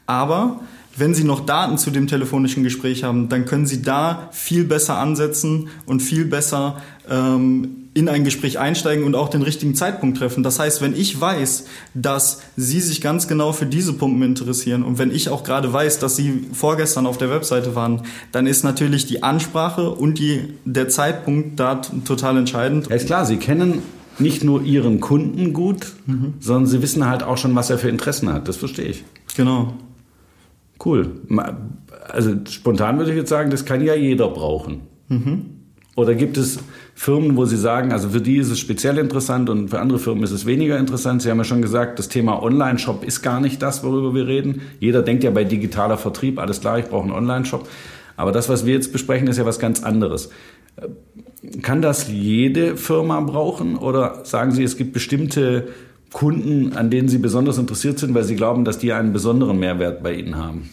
Aber 0.06 0.62
wenn 0.98 1.14
Sie 1.14 1.24
noch 1.24 1.46
Daten 1.46 1.78
zu 1.78 1.92
dem 1.92 2.08
telefonischen 2.08 2.64
Gespräch 2.64 3.04
haben, 3.04 3.30
dann 3.30 3.46
können 3.46 3.66
Sie 3.66 3.82
da 3.82 4.30
viel 4.32 4.64
besser 4.64 4.98
ansetzen 4.98 5.70
und 5.86 6.02
viel 6.02 6.26
besser 6.26 6.82
ähm, 7.10 7.86
in 7.94 8.10
ein 8.10 8.26
Gespräch 8.26 8.60
einsteigen 8.60 9.06
und 9.06 9.16
auch 9.16 9.30
den 9.30 9.42
richtigen 9.42 9.74
Zeitpunkt 9.74 10.18
treffen. 10.18 10.44
Das 10.44 10.60
heißt, 10.60 10.82
wenn 10.82 10.96
ich 10.96 11.20
weiß, 11.20 11.66
dass 11.94 12.42
Sie 12.58 12.82
sich 12.82 13.00
ganz 13.00 13.28
genau 13.28 13.54
für 13.54 13.66
diese 13.66 13.94
Pumpen 13.94 14.22
interessieren 14.22 14.84
und 14.84 14.98
wenn 14.98 15.12
ich 15.12 15.30
auch 15.30 15.44
gerade 15.44 15.72
weiß, 15.72 16.00
dass 16.00 16.18
Sie 16.18 16.46
vorgestern 16.52 17.08
auf 17.08 17.18
der 17.18 17.30
Webseite 17.30 17.74
waren, 17.74 18.02
dann 18.34 18.48
ist 18.48 18.64
natürlich 18.64 19.06
die 19.06 19.24
Ansprache 19.24 19.92
und 19.92 20.20
die, 20.20 20.56
der 20.66 20.90
Zeitpunkt 20.90 21.60
da 21.60 21.76
total 21.76 22.38
entscheidend. 22.38 22.88
Ja, 22.90 22.96
ist 22.96 23.08
klar, 23.08 23.26
Sie 23.26 23.38
kennen 23.38 23.82
nicht 24.20 24.44
nur 24.44 24.62
Ihren 24.64 25.00
Kunden 25.00 25.54
gut, 25.54 25.94
mhm. 26.06 26.34
sondern 26.40 26.68
Sie 26.68 26.82
wissen 26.82 27.06
halt 27.06 27.24
auch 27.24 27.38
schon, 27.38 27.56
was 27.56 27.70
er 27.70 27.78
für 27.78 27.90
Interessen 27.90 28.32
hat. 28.32 28.48
Das 28.48 28.58
verstehe 28.58 28.88
ich. 28.88 29.04
Genau. 29.38 29.74
Cool. 30.84 31.22
Also 32.10 32.36
spontan 32.50 32.98
würde 32.98 33.12
ich 33.12 33.18
jetzt 33.18 33.30
sagen, 33.30 33.50
das 33.50 33.66
kann 33.66 33.84
ja 33.84 33.96
jeder 33.96 34.28
brauchen. 34.30 34.82
Mhm. 35.08 35.46
Oder 35.96 36.14
gibt 36.14 36.38
es 36.38 36.60
Firmen, 36.94 37.38
wo 37.38 37.46
Sie 37.46 37.56
sagen, 37.56 37.94
also 37.94 38.10
für 38.10 38.20
die 38.20 38.38
ist 38.38 38.52
es 38.52 38.60
speziell 38.60 38.98
interessant 38.98 39.50
und 39.50 39.70
für 39.70 39.80
andere 39.80 39.98
Firmen 39.98 40.24
ist 40.24 40.32
es 40.32 40.46
weniger 40.46 40.78
interessant? 40.78 41.22
Sie 41.22 41.30
haben 41.30 41.38
ja 41.38 41.46
schon 41.46 41.62
gesagt, 41.62 42.00
das 42.00 42.10
Thema 42.10 42.44
Online-Shop 42.44 43.06
ist 43.06 43.22
gar 43.22 43.40
nicht 43.40 43.62
das, 43.62 43.84
worüber 43.84 44.14
wir 44.14 44.28
reden. 44.28 44.62
Jeder 44.80 45.02
denkt 45.04 45.24
ja 45.24 45.32
bei 45.32 45.46
digitaler 45.46 45.98
Vertrieb, 45.98 46.38
alles 46.38 46.60
klar, 46.60 46.80
ich 46.80 46.86
brauche 46.86 47.04
einen 47.04 47.14
Online-Shop. 47.14 47.68
Aber 48.18 48.34
das, 48.34 48.50
was 48.50 48.66
wir 48.66 48.74
jetzt 48.74 48.92
besprechen, 48.92 49.28
ist 49.28 49.38
ja 49.38 49.46
was 49.46 49.60
ganz 49.60 49.84
anderes. 49.84 50.30
Kann 51.62 51.82
das 51.82 52.10
jede 52.10 52.76
Firma 52.76 53.22
brauchen 53.22 53.78
oder 53.78 54.26
sagen 54.26 54.52
Sie, 54.52 54.64
es 54.64 54.76
gibt 54.76 54.92
bestimmte 54.92 55.70
Kunden, 56.12 56.74
an 56.74 56.90
denen 56.90 57.08
Sie 57.08 57.18
besonders 57.18 57.58
interessiert 57.58 58.00
sind, 58.00 58.14
weil 58.14 58.24
Sie 58.24 58.36
glauben, 58.36 58.66
dass 58.66 58.78
die 58.78 58.94
einen 58.94 59.14
besonderen 59.14 59.60
Mehrwert 59.60 60.02
bei 60.02 60.14
Ihnen 60.14 60.38
haben? 60.38 60.70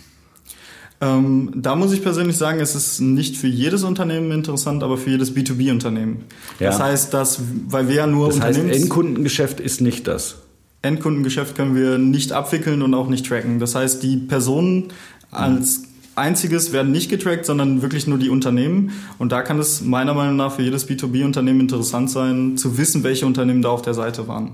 Ähm, 1.00 1.50
da 1.56 1.74
muss 1.74 1.92
ich 1.92 2.02
persönlich 2.02 2.36
sagen, 2.36 2.60
es 2.60 2.76
ist 2.76 3.00
nicht 3.00 3.36
für 3.36 3.48
jedes 3.48 3.82
Unternehmen 3.82 4.30
interessant, 4.30 4.84
aber 4.84 4.96
für 4.96 5.10
jedes 5.10 5.34
B2B-Unternehmen. 5.34 6.24
Ja. 6.60 6.68
Das 6.68 6.80
heißt, 6.80 7.12
dass, 7.12 7.40
weil 7.68 7.88
wir 7.88 7.96
ja 7.96 8.06
nur 8.06 8.28
das 8.28 8.40
heißt, 8.40 8.60
Endkundengeschäft 8.60 9.58
ist 9.58 9.80
nicht 9.80 10.06
das. 10.06 10.36
Endkundengeschäft 10.82 11.56
können 11.56 11.74
wir 11.74 11.98
nicht 11.98 12.32
abwickeln 12.32 12.82
und 12.82 12.94
auch 12.94 13.08
nicht 13.08 13.26
tracken. 13.26 13.58
Das 13.58 13.74
heißt, 13.74 14.02
die 14.02 14.16
Personen 14.16 14.92
als 15.32 15.82
einziges 16.14 16.72
werden 16.72 16.92
nicht 16.92 17.10
getrackt, 17.10 17.46
sondern 17.46 17.82
wirklich 17.82 18.06
nur 18.06 18.18
die 18.18 18.28
Unternehmen. 18.28 18.92
Und 19.18 19.32
da 19.32 19.42
kann 19.42 19.58
es 19.58 19.80
meiner 19.80 20.14
Meinung 20.14 20.36
nach 20.36 20.52
für 20.52 20.62
jedes 20.62 20.88
B2B-Unternehmen 20.88 21.60
interessant 21.60 22.10
sein, 22.10 22.56
zu 22.56 22.78
wissen, 22.78 23.02
welche 23.02 23.26
Unternehmen 23.26 23.62
da 23.62 23.70
auf 23.70 23.82
der 23.82 23.94
Seite 23.94 24.28
waren. 24.28 24.52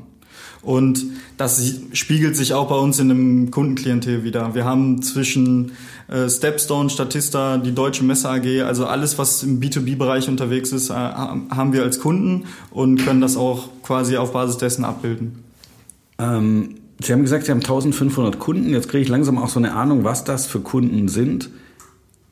Und 0.62 1.04
das 1.36 1.62
spiegelt 1.92 2.36
sich 2.36 2.52
auch 2.52 2.68
bei 2.68 2.76
uns 2.76 2.98
in 2.98 3.08
dem 3.08 3.50
Kundenklientel 3.50 4.24
wieder. 4.24 4.54
Wir 4.54 4.64
haben 4.64 5.02
zwischen 5.02 5.72
äh, 6.08 6.28
Stepstone, 6.28 6.90
Statista, 6.90 7.58
die 7.58 7.72
Deutsche 7.72 8.02
Messe 8.04 8.28
AG, 8.28 8.62
also 8.62 8.86
alles, 8.86 9.18
was 9.18 9.42
im 9.42 9.60
B2B-Bereich 9.60 10.28
unterwegs 10.28 10.72
ist, 10.72 10.90
äh, 10.90 10.94
haben 10.94 11.72
wir 11.72 11.82
als 11.82 12.00
Kunden 12.00 12.46
und 12.70 13.04
können 13.04 13.20
das 13.20 13.36
auch 13.36 13.68
quasi 13.82 14.16
auf 14.16 14.32
Basis 14.32 14.58
dessen 14.58 14.84
abbilden. 14.84 15.44
Ähm, 16.18 16.74
Sie 17.00 17.12
haben 17.12 17.22
gesagt, 17.22 17.44
Sie 17.44 17.52
haben 17.52 17.60
1500 17.60 18.40
Kunden. 18.40 18.70
Jetzt 18.70 18.88
kriege 18.88 19.02
ich 19.02 19.08
langsam 19.08 19.38
auch 19.38 19.48
so 19.48 19.60
eine 19.60 19.74
Ahnung, 19.74 20.02
was 20.02 20.24
das 20.24 20.46
für 20.46 20.58
Kunden 20.60 21.06
sind. 21.06 21.50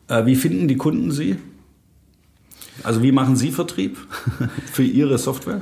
Äh, 0.09 0.26
wie 0.26 0.35
finden 0.35 0.66
die 0.66 0.76
Kunden 0.76 1.12
Sie? 1.12 1.37
Also 2.83 3.02
wie 3.02 3.12
machen 3.12 3.37
Sie 3.37 3.52
Vertrieb 3.52 3.97
für 4.73 4.83
Ihre 4.83 5.18
Software? 5.18 5.61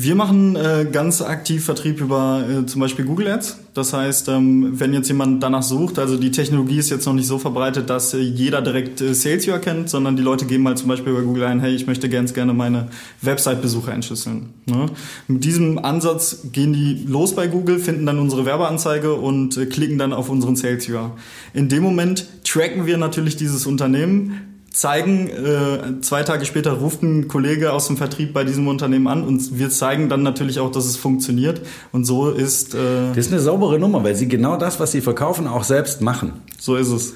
Wir 0.00 0.14
machen 0.14 0.54
äh, 0.54 0.86
ganz 0.92 1.20
aktiv 1.22 1.64
Vertrieb 1.64 2.00
über 2.00 2.44
äh, 2.48 2.66
zum 2.66 2.80
Beispiel 2.80 3.04
Google 3.04 3.26
Ads. 3.26 3.58
Das 3.74 3.92
heißt, 3.92 4.28
ähm, 4.28 4.78
wenn 4.78 4.94
jetzt 4.94 5.08
jemand 5.08 5.42
danach 5.42 5.64
sucht, 5.64 5.98
also 5.98 6.16
die 6.16 6.30
Technologie 6.30 6.78
ist 6.78 6.88
jetzt 6.90 7.04
noch 7.04 7.14
nicht 7.14 7.26
so 7.26 7.40
verbreitet, 7.40 7.90
dass 7.90 8.14
äh, 8.14 8.18
jeder 8.18 8.62
direkt 8.62 9.00
äh, 9.00 9.12
Sales 9.12 9.48
Viewer 9.48 9.58
kennt, 9.58 9.90
sondern 9.90 10.16
die 10.16 10.22
Leute 10.22 10.46
geben 10.46 10.68
halt 10.68 10.78
zum 10.78 10.86
Beispiel 10.86 11.12
bei 11.12 11.22
Google 11.22 11.42
ein, 11.46 11.58
hey, 11.58 11.74
ich 11.74 11.88
möchte 11.88 12.08
ganz 12.08 12.32
gerne 12.32 12.54
meine 12.54 12.86
Website-Besucher 13.22 13.92
entschlüsseln. 13.92 14.50
Ne? 14.66 14.86
Mit 15.26 15.42
diesem 15.42 15.78
Ansatz 15.78 16.42
gehen 16.52 16.72
die 16.72 17.04
los 17.04 17.34
bei 17.34 17.48
Google, 17.48 17.80
finden 17.80 18.06
dann 18.06 18.20
unsere 18.20 18.46
Werbeanzeige 18.46 19.14
und 19.14 19.56
äh, 19.56 19.66
klicken 19.66 19.98
dann 19.98 20.12
auf 20.12 20.30
unseren 20.30 20.54
Sales 20.54 20.88
Viewer. 20.88 21.16
In 21.54 21.68
dem 21.68 21.82
Moment 21.82 22.28
tracken 22.44 22.86
wir 22.86 22.98
natürlich 22.98 23.34
dieses 23.34 23.66
Unternehmen, 23.66 24.47
zeigen, 24.78 25.28
äh, 25.28 26.00
zwei 26.02 26.22
Tage 26.22 26.44
später 26.46 26.72
ruft 26.72 27.02
ein 27.02 27.26
Kollege 27.26 27.72
aus 27.72 27.88
dem 27.88 27.96
Vertrieb 27.96 28.32
bei 28.32 28.44
diesem 28.44 28.68
Unternehmen 28.68 29.08
an 29.08 29.24
und 29.24 29.58
wir 29.58 29.70
zeigen 29.70 30.08
dann 30.08 30.22
natürlich 30.22 30.60
auch, 30.60 30.70
dass 30.70 30.84
es 30.84 30.96
funktioniert. 30.96 31.60
Und 31.90 32.04
so 32.04 32.30
ist. 32.30 32.74
Äh, 32.74 33.08
das 33.08 33.26
ist 33.26 33.32
eine 33.32 33.40
saubere 33.40 33.78
Nummer, 33.78 34.04
weil 34.04 34.14
sie 34.14 34.28
genau 34.28 34.56
das, 34.56 34.78
was 34.78 34.92
sie 34.92 35.00
verkaufen, 35.00 35.48
auch 35.48 35.64
selbst 35.64 36.00
machen. 36.00 36.32
So 36.58 36.76
ist 36.76 36.88
es. 36.88 37.14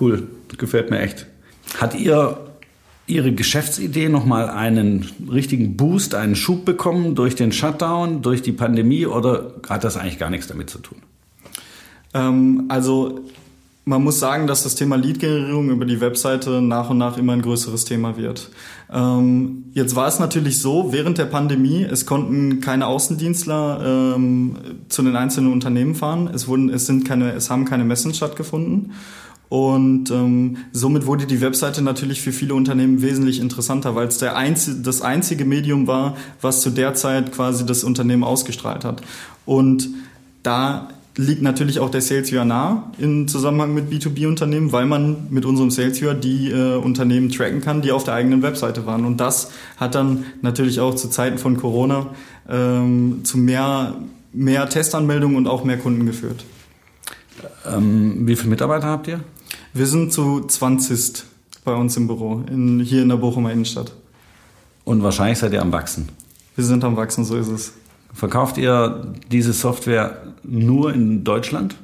Cool, 0.00 0.26
gefällt 0.56 0.90
mir 0.90 1.00
echt. 1.00 1.26
Hat 1.78 1.94
ihr 1.94 2.38
Ihre 3.06 3.32
Geschäftsidee 3.32 4.08
nochmal 4.08 4.48
einen 4.48 5.10
richtigen 5.30 5.76
Boost, 5.76 6.14
einen 6.14 6.34
Schub 6.34 6.64
bekommen 6.64 7.14
durch 7.14 7.34
den 7.34 7.52
Shutdown, 7.52 8.22
durch 8.22 8.40
die 8.40 8.52
Pandemie 8.52 9.06
oder 9.06 9.54
hat 9.68 9.84
das 9.84 9.96
eigentlich 9.98 10.18
gar 10.18 10.30
nichts 10.30 10.46
damit 10.46 10.70
zu 10.70 10.78
tun? 10.78 10.98
Ähm, 12.14 12.66
also 12.68 13.20
man 13.84 14.04
muss 14.04 14.20
sagen, 14.20 14.46
dass 14.46 14.62
das 14.62 14.76
Thema 14.76 14.96
Lead-Generierung 14.96 15.70
über 15.70 15.84
die 15.84 16.00
Webseite 16.00 16.62
nach 16.62 16.90
und 16.90 16.98
nach 16.98 17.18
immer 17.18 17.32
ein 17.32 17.42
größeres 17.42 17.84
Thema 17.84 18.16
wird. 18.16 18.50
Ähm, 18.92 19.64
jetzt 19.72 19.96
war 19.96 20.06
es 20.06 20.20
natürlich 20.20 20.60
so, 20.60 20.92
während 20.92 21.18
der 21.18 21.24
Pandemie, 21.24 21.82
es 21.82 22.06
konnten 22.06 22.60
keine 22.60 22.86
Außendienstler 22.86 24.14
ähm, 24.14 24.56
zu 24.88 25.02
den 25.02 25.16
einzelnen 25.16 25.52
Unternehmen 25.52 25.96
fahren. 25.96 26.30
Es 26.32 26.46
wurden, 26.46 26.70
es 26.70 26.86
sind 26.86 27.04
keine, 27.04 27.32
es 27.32 27.50
haben 27.50 27.64
keine 27.64 27.84
Messen 27.84 28.14
stattgefunden. 28.14 28.92
Und 29.48 30.10
ähm, 30.10 30.58
somit 30.72 31.04
wurde 31.04 31.26
die 31.26 31.40
Webseite 31.40 31.82
natürlich 31.82 32.22
für 32.22 32.32
viele 32.32 32.54
Unternehmen 32.54 33.02
wesentlich 33.02 33.38
interessanter, 33.40 33.94
weil 33.94 34.06
es 34.06 34.16
der 34.18 34.36
einzige, 34.36 34.78
das 34.78 35.02
einzige 35.02 35.44
Medium 35.44 35.86
war, 35.86 36.16
was 36.40 36.62
zu 36.62 36.70
der 36.70 36.94
Zeit 36.94 37.32
quasi 37.32 37.66
das 37.66 37.84
Unternehmen 37.84 38.24
ausgestrahlt 38.24 38.84
hat. 38.84 39.02
Und 39.44 39.90
da 40.42 40.88
liegt 41.16 41.42
natürlich 41.42 41.78
auch 41.78 41.90
der 41.90 42.00
Sales 42.00 42.32
Viewer 42.32 42.44
nah 42.44 42.90
im 42.98 43.28
Zusammenhang 43.28 43.74
mit 43.74 43.90
B2B-Unternehmen, 43.90 44.72
weil 44.72 44.86
man 44.86 45.26
mit 45.30 45.44
unserem 45.44 45.70
Sales 45.70 46.00
Viewer 46.00 46.14
die 46.14 46.50
äh, 46.50 46.76
Unternehmen 46.76 47.30
tracken 47.30 47.60
kann, 47.60 47.82
die 47.82 47.92
auf 47.92 48.04
der 48.04 48.14
eigenen 48.14 48.42
Webseite 48.42 48.86
waren. 48.86 49.04
Und 49.04 49.18
das 49.18 49.50
hat 49.76 49.94
dann 49.94 50.24
natürlich 50.40 50.80
auch 50.80 50.94
zu 50.94 51.08
Zeiten 51.08 51.38
von 51.38 51.56
Corona 51.56 52.06
ähm, 52.48 53.20
zu 53.24 53.36
mehr, 53.36 53.94
mehr 54.32 54.68
Testanmeldungen 54.68 55.36
und 55.36 55.46
auch 55.46 55.64
mehr 55.64 55.78
Kunden 55.78 56.06
geführt. 56.06 56.44
Ähm, 57.70 58.26
wie 58.26 58.36
viele 58.36 58.50
Mitarbeiter 58.50 58.86
habt 58.86 59.08
ihr? 59.08 59.20
Wir 59.74 59.86
sind 59.86 60.12
zu 60.12 60.46
20 60.46 61.24
bei 61.64 61.74
uns 61.74 61.96
im 61.96 62.06
Büro, 62.06 62.42
in, 62.48 62.80
hier 62.80 63.02
in 63.02 63.08
der 63.08 63.16
Bochumer 63.16 63.52
Innenstadt. 63.52 63.92
Und 64.84 65.02
wahrscheinlich 65.02 65.38
seid 65.38 65.52
ihr 65.52 65.62
am 65.62 65.72
Wachsen. 65.72 66.08
Wir 66.56 66.64
sind 66.64 66.82
am 66.84 66.96
Wachsen, 66.96 67.24
so 67.24 67.36
ist 67.36 67.48
es. 67.48 67.72
Verkauft 68.12 68.58
ihr 68.58 69.14
diese 69.30 69.52
Software 69.52 70.18
nur 70.42 70.92
in 70.92 71.24
Deutschland? 71.24 71.76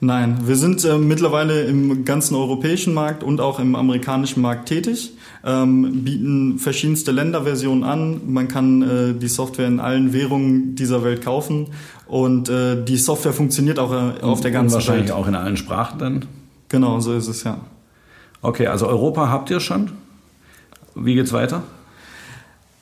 Nein, 0.00 0.38
wir 0.44 0.56
sind 0.56 0.84
äh, 0.84 0.98
mittlerweile 0.98 1.62
im 1.62 2.04
ganzen 2.04 2.34
europäischen 2.34 2.92
Markt 2.92 3.22
und 3.22 3.40
auch 3.40 3.58
im 3.58 3.74
amerikanischen 3.74 4.42
Markt 4.42 4.68
tätig, 4.68 5.12
ähm, 5.44 6.04
bieten 6.04 6.58
verschiedenste 6.58 7.10
Länderversionen 7.12 7.84
an. 7.84 8.20
Man 8.26 8.48
kann 8.48 8.82
äh, 8.82 9.14
die 9.14 9.28
Software 9.28 9.66
in 9.66 9.80
allen 9.80 10.12
Währungen 10.12 10.74
dieser 10.74 11.04
Welt 11.04 11.22
kaufen 11.24 11.68
und 12.06 12.48
äh, 12.50 12.82
die 12.84 12.98
Software 12.98 13.32
funktioniert 13.32 13.78
auch 13.78 13.92
äh, 13.92 14.20
auf 14.20 14.40
der 14.40 14.50
ganzen 14.50 14.74
und 14.74 14.74
wahrscheinlich 14.74 15.08
Welt. 15.08 15.16
auch 15.16 15.26
in 15.26 15.36
allen 15.36 15.56
Sprachen 15.56 15.98
dann? 15.98 16.24
Genau, 16.68 17.00
so 17.00 17.14
ist 17.14 17.28
es 17.28 17.44
ja. 17.44 17.58
Okay, 18.42 18.66
also 18.66 18.86
Europa 18.86 19.30
habt 19.30 19.48
ihr 19.48 19.60
schon. 19.60 19.92
Wie 20.94 21.14
geht's 21.14 21.32
weiter? 21.32 21.62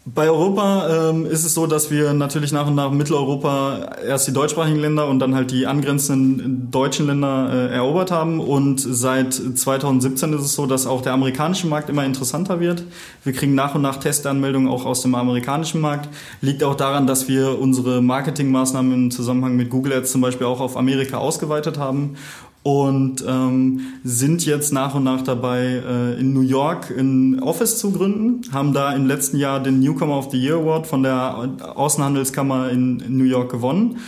Bei 0.05 0.29
Europa 0.29 1.11
ähm, 1.11 1.27
ist 1.27 1.45
es 1.45 1.55
so, 1.55 1.69
dass 1.69 1.93
wir 1.93 2.13
natürlich 2.13 2.51
nach 2.51 2.67
und 2.67 2.75
nach 2.75 2.91
Mitteleuropa 2.91 3.99
erst 4.05 4.27
die 4.27 4.33
deutschsprachigen 4.33 4.81
Länder 4.81 5.07
und 5.07 5.21
dann 5.21 5.37
halt 5.37 5.53
die 5.53 5.69
angrenzenden 5.69 6.73
deutschen 6.73 7.07
Länder 7.07 7.49
äh, 7.53 7.75
erobert 7.75 8.11
haben. 8.11 8.41
Und 8.41 8.81
seit 8.81 9.33
2017 9.33 10.33
ist 10.33 10.41
es 10.41 10.55
so, 10.55 10.67
dass 10.67 10.89
auch 10.89 11.03
der 11.03 11.13
amerikanische 11.13 11.69
Markt 11.69 11.89
immer 11.89 12.05
interessanter 12.05 12.59
wird. 12.59 12.83
Wir 13.23 13.33
kriegen 13.33 13.55
nach 13.55 13.77
und 13.77 13.83
nach 13.83 13.99
Testanmeldungen 13.99 14.69
auch 14.69 14.87
aus 14.87 15.03
dem 15.03 15.15
amerikanischen 15.15 15.81
Markt. 15.81 16.09
Liegt 16.41 16.65
auch 16.65 16.75
daran, 16.75 17.07
dass 17.07 17.29
wir 17.29 17.61
unsere 17.61 18.03
Marketingmaßnahmen 18.03 18.93
im 18.93 19.11
Zusammenhang 19.13 19.55
mit 19.55 19.71
Google 19.71 19.93
Ads 19.93 20.11
zum 20.11 20.21
Beispiel 20.21 20.49
auch 20.49 20.61
auf 20.61 20.77
Amerika 20.77 21.19
ausgeweitet 21.19 21.79
haben 21.79 22.17
und 22.63 23.25
ähm, 23.27 23.81
sind 24.05 24.47
jetzt 24.47 24.73
nach 24.73 24.95
und 24.95 25.03
nach 25.05 25.23
dabei, 25.23 25.83
äh, 25.85 26.21
in 26.21 26.33
New 26.33 26.43
York 26.43 26.91
ein 26.97 27.41
Office 27.43 27.79
zu 27.79 27.91
gründen, 27.91 28.43
haben 28.53 28.73
da 28.73 28.93
im 28.93 29.07
letzten 29.07 29.37
Jahr 29.37 29.61
den 29.61 29.81
Newcomer 29.81 30.17
of 30.17 30.31
the 30.31 30.39
Year 30.39 30.59
Award 30.59 30.87
von 30.87 31.03
der 31.03 31.49
Außenhandelskammer 31.75 32.71
in, 32.71 33.01
in 33.01 33.19
New 33.19 33.25
York 33.25 33.51
gewonnen 33.51 33.99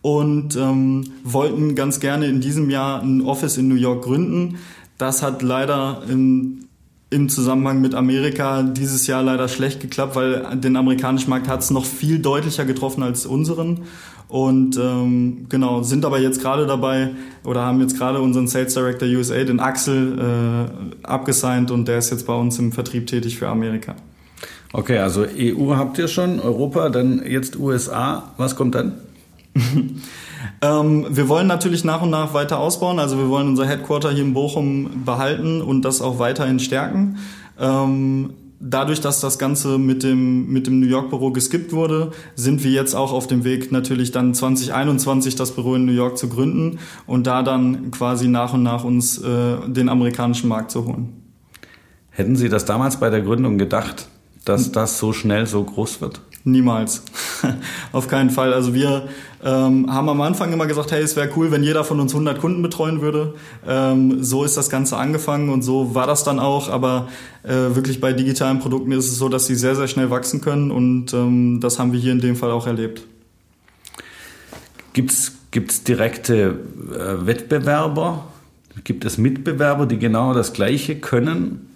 und 0.00 0.54
ähm, 0.54 1.04
wollten 1.24 1.74
ganz 1.74 1.98
gerne 1.98 2.26
in 2.26 2.40
diesem 2.40 2.70
Jahr 2.70 3.02
ein 3.02 3.22
Office 3.22 3.56
in 3.56 3.68
New 3.68 3.74
York 3.74 4.04
gründen. 4.04 4.58
Das 4.96 5.22
hat 5.22 5.42
leider 5.42 6.02
in, 6.08 6.66
im 7.10 7.28
Zusammenhang 7.28 7.80
mit 7.80 7.94
Amerika 7.94 8.62
dieses 8.62 9.08
Jahr 9.08 9.24
leider 9.24 9.48
schlecht 9.48 9.80
geklappt, 9.80 10.14
weil 10.14 10.56
den 10.56 10.76
amerikanischen 10.76 11.30
Markt 11.30 11.48
hat 11.48 11.60
es 11.60 11.70
noch 11.70 11.84
viel 11.84 12.20
deutlicher 12.20 12.64
getroffen 12.64 13.02
als 13.02 13.26
unseren. 13.26 13.80
Und 14.28 14.76
ähm, 14.78 15.46
genau, 15.48 15.82
sind 15.82 16.04
aber 16.04 16.18
jetzt 16.18 16.40
gerade 16.40 16.66
dabei 16.66 17.10
oder 17.44 17.62
haben 17.62 17.80
jetzt 17.80 17.98
gerade 17.98 18.20
unseren 18.20 18.48
Sales 18.48 18.74
Director 18.74 19.08
USA, 19.08 19.44
den 19.44 19.60
Axel, 19.60 20.18
äh, 20.18 21.06
abgesigned 21.06 21.70
und 21.70 21.86
der 21.86 21.98
ist 21.98 22.10
jetzt 22.10 22.26
bei 22.26 22.34
uns 22.34 22.58
im 22.58 22.72
Vertrieb 22.72 23.06
tätig 23.06 23.38
für 23.38 23.48
Amerika. 23.48 23.94
Okay, 24.72 24.98
also 24.98 25.24
EU 25.24 25.76
habt 25.76 25.98
ihr 25.98 26.08
schon, 26.08 26.40
Europa, 26.40 26.88
dann 26.88 27.22
jetzt 27.24 27.56
USA. 27.56 28.32
Was 28.38 28.56
kommt 28.56 28.74
dann? 28.74 28.94
ähm, 30.62 31.06
wir 31.08 31.28
wollen 31.28 31.46
natürlich 31.46 31.84
nach 31.84 32.02
und 32.02 32.10
nach 32.10 32.34
weiter 32.34 32.58
ausbauen. 32.58 32.98
Also 32.98 33.16
wir 33.16 33.28
wollen 33.28 33.46
unser 33.46 33.66
Headquarter 33.66 34.10
hier 34.10 34.24
in 34.24 34.34
Bochum 34.34 35.04
behalten 35.04 35.62
und 35.62 35.82
das 35.82 36.02
auch 36.02 36.18
weiterhin 36.18 36.58
stärken. 36.58 37.18
Ähm, 37.60 38.30
dadurch, 38.64 39.00
dass 39.00 39.20
das 39.20 39.38
Ganze 39.38 39.78
mit 39.78 40.02
dem, 40.02 40.48
mit 40.48 40.66
dem 40.66 40.80
New 40.80 40.86
York 40.86 41.10
Büro 41.10 41.30
geskippt 41.30 41.72
wurde, 41.72 42.12
sind 42.34 42.64
wir 42.64 42.70
jetzt 42.70 42.94
auch 42.94 43.12
auf 43.12 43.26
dem 43.26 43.44
Weg, 43.44 43.70
natürlich 43.70 44.10
dann 44.10 44.34
2021 44.34 45.36
das 45.36 45.52
Büro 45.52 45.74
in 45.74 45.84
New 45.84 45.92
York 45.92 46.16
zu 46.16 46.28
gründen 46.28 46.78
und 47.06 47.26
da 47.26 47.42
dann 47.42 47.90
quasi 47.90 48.26
nach 48.26 48.54
und 48.54 48.62
nach 48.62 48.84
uns 48.84 49.18
äh, 49.18 49.56
den 49.66 49.88
amerikanischen 49.88 50.48
Markt 50.48 50.70
zu 50.70 50.86
holen. 50.86 51.12
Hätten 52.10 52.36
Sie 52.36 52.48
das 52.48 52.64
damals 52.64 52.98
bei 52.98 53.10
der 53.10 53.20
Gründung 53.20 53.58
gedacht, 53.58 54.08
dass 54.44 54.72
das 54.72 54.98
so 54.98 55.12
schnell 55.12 55.46
so 55.46 55.62
groß 55.62 56.00
wird? 56.00 56.20
Niemals. 56.44 57.02
Auf 57.92 58.06
keinen 58.06 58.30
Fall. 58.30 58.52
Also 58.52 58.74
wir 58.74 59.08
ähm, 59.42 59.92
haben 59.92 60.08
am 60.08 60.20
Anfang 60.20 60.52
immer 60.52 60.66
gesagt, 60.66 60.92
hey, 60.92 61.02
es 61.02 61.16
wäre 61.16 61.30
cool, 61.36 61.50
wenn 61.50 61.62
jeder 61.62 61.84
von 61.84 62.00
uns 62.00 62.12
100 62.12 62.38
Kunden 62.38 62.62
betreuen 62.62 63.00
würde. 63.00 63.34
Ähm, 63.66 64.22
so 64.22 64.44
ist 64.44 64.56
das 64.56 64.68
Ganze 64.68 64.96
angefangen 64.96 65.48
und 65.48 65.62
so 65.62 65.94
war 65.94 66.06
das 66.06 66.22
dann 66.22 66.38
auch. 66.38 66.68
Aber 66.68 67.08
äh, 67.42 67.74
wirklich 67.74 68.00
bei 68.00 68.12
digitalen 68.12 68.58
Produkten 68.58 68.92
ist 68.92 69.08
es 69.08 69.16
so, 69.16 69.28
dass 69.28 69.46
sie 69.46 69.54
sehr, 69.54 69.74
sehr 69.74 69.88
schnell 69.88 70.10
wachsen 70.10 70.40
können 70.40 70.70
und 70.70 71.14
ähm, 71.14 71.60
das 71.60 71.78
haben 71.78 71.92
wir 71.92 72.00
hier 72.00 72.12
in 72.12 72.20
dem 72.20 72.36
Fall 72.36 72.50
auch 72.50 72.66
erlebt. 72.66 73.02
Gibt 74.92 75.10
es 75.12 75.84
direkte 75.84 76.58
äh, 76.92 77.26
Wettbewerber 77.26 78.24
Gibt 78.82 79.04
es 79.04 79.18
Mitbewerber, 79.18 79.86
die 79.86 79.98
genau 79.98 80.34
das 80.34 80.52
Gleiche 80.52 80.96
können? 80.96 81.68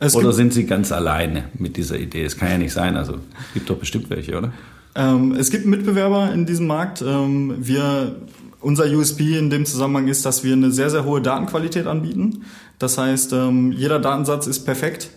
Es 0.00 0.14
oder 0.14 0.32
sind 0.32 0.52
Sie 0.52 0.64
ganz 0.64 0.92
alleine 0.92 1.44
mit 1.58 1.76
dieser 1.76 1.98
Idee? 1.98 2.24
Es 2.24 2.36
kann 2.36 2.50
ja 2.50 2.58
nicht 2.58 2.72
sein. 2.72 2.96
Also 2.96 3.14
es 3.14 3.54
gibt 3.54 3.68
doch 3.68 3.76
bestimmt 3.76 4.10
welche, 4.10 4.36
oder? 4.36 4.52
Ähm, 4.94 5.32
es 5.32 5.50
gibt 5.50 5.66
Mitbewerber 5.66 6.32
in 6.32 6.46
diesem 6.46 6.66
Markt. 6.66 7.02
Ähm, 7.02 7.54
wir, 7.58 8.16
unser 8.60 8.84
USP 8.86 9.38
in 9.38 9.50
dem 9.50 9.66
Zusammenhang 9.66 10.08
ist, 10.08 10.24
dass 10.24 10.44
wir 10.44 10.52
eine 10.52 10.70
sehr, 10.70 10.90
sehr 10.90 11.04
hohe 11.04 11.20
Datenqualität 11.20 11.86
anbieten. 11.86 12.44
Das 12.78 12.96
heißt, 12.96 13.32
ähm, 13.32 13.72
jeder 13.72 13.98
Datensatz 13.98 14.46
ist 14.46 14.60
perfekt 14.60 15.10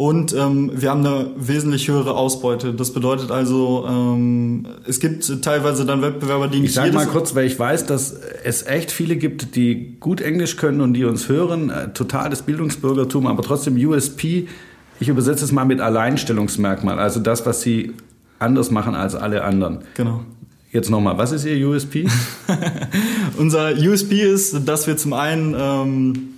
und 0.00 0.32
ähm, 0.32 0.70
wir 0.74 0.88
haben 0.88 1.04
eine 1.04 1.26
wesentlich 1.36 1.86
höhere 1.86 2.14
Ausbeute. 2.14 2.72
Das 2.72 2.94
bedeutet 2.94 3.30
also, 3.30 3.84
ähm, 3.86 4.64
es 4.88 4.98
gibt 4.98 5.42
teilweise 5.42 5.84
dann 5.84 6.00
Wettbewerber, 6.00 6.48
die 6.48 6.60
nicht. 6.60 6.70
Ich 6.70 6.74
sage 6.74 6.92
mal 6.92 7.04
kurz, 7.04 7.34
weil 7.34 7.44
ich 7.44 7.58
weiß, 7.58 7.84
dass 7.84 8.18
es 8.42 8.64
echt 8.64 8.92
viele 8.92 9.16
gibt, 9.16 9.56
die 9.56 9.98
gut 10.00 10.22
Englisch 10.22 10.56
können 10.56 10.80
und 10.80 10.94
die 10.94 11.04
uns 11.04 11.28
hören. 11.28 11.68
Äh, 11.68 11.92
totales 11.92 12.40
Bildungsbürgertum, 12.40 13.26
aber 13.26 13.42
trotzdem 13.42 13.76
USP. 13.76 14.48
Ich 15.00 15.08
übersetze 15.08 15.44
es 15.44 15.52
mal 15.52 15.66
mit 15.66 15.82
Alleinstellungsmerkmal, 15.82 16.98
also 16.98 17.20
das, 17.20 17.44
was 17.44 17.60
sie 17.60 17.92
anders 18.38 18.70
machen 18.70 18.94
als 18.94 19.14
alle 19.14 19.44
anderen. 19.44 19.80
Genau. 19.98 20.24
Jetzt 20.72 20.88
nochmal, 20.88 21.18
was 21.18 21.32
ist 21.32 21.44
Ihr 21.44 21.68
USP? 21.68 22.06
Unser 23.36 23.72
USP 23.72 24.22
ist, 24.22 24.66
dass 24.66 24.86
wir 24.86 24.96
zum 24.96 25.12
einen 25.12 25.54
ähm, 25.58 26.29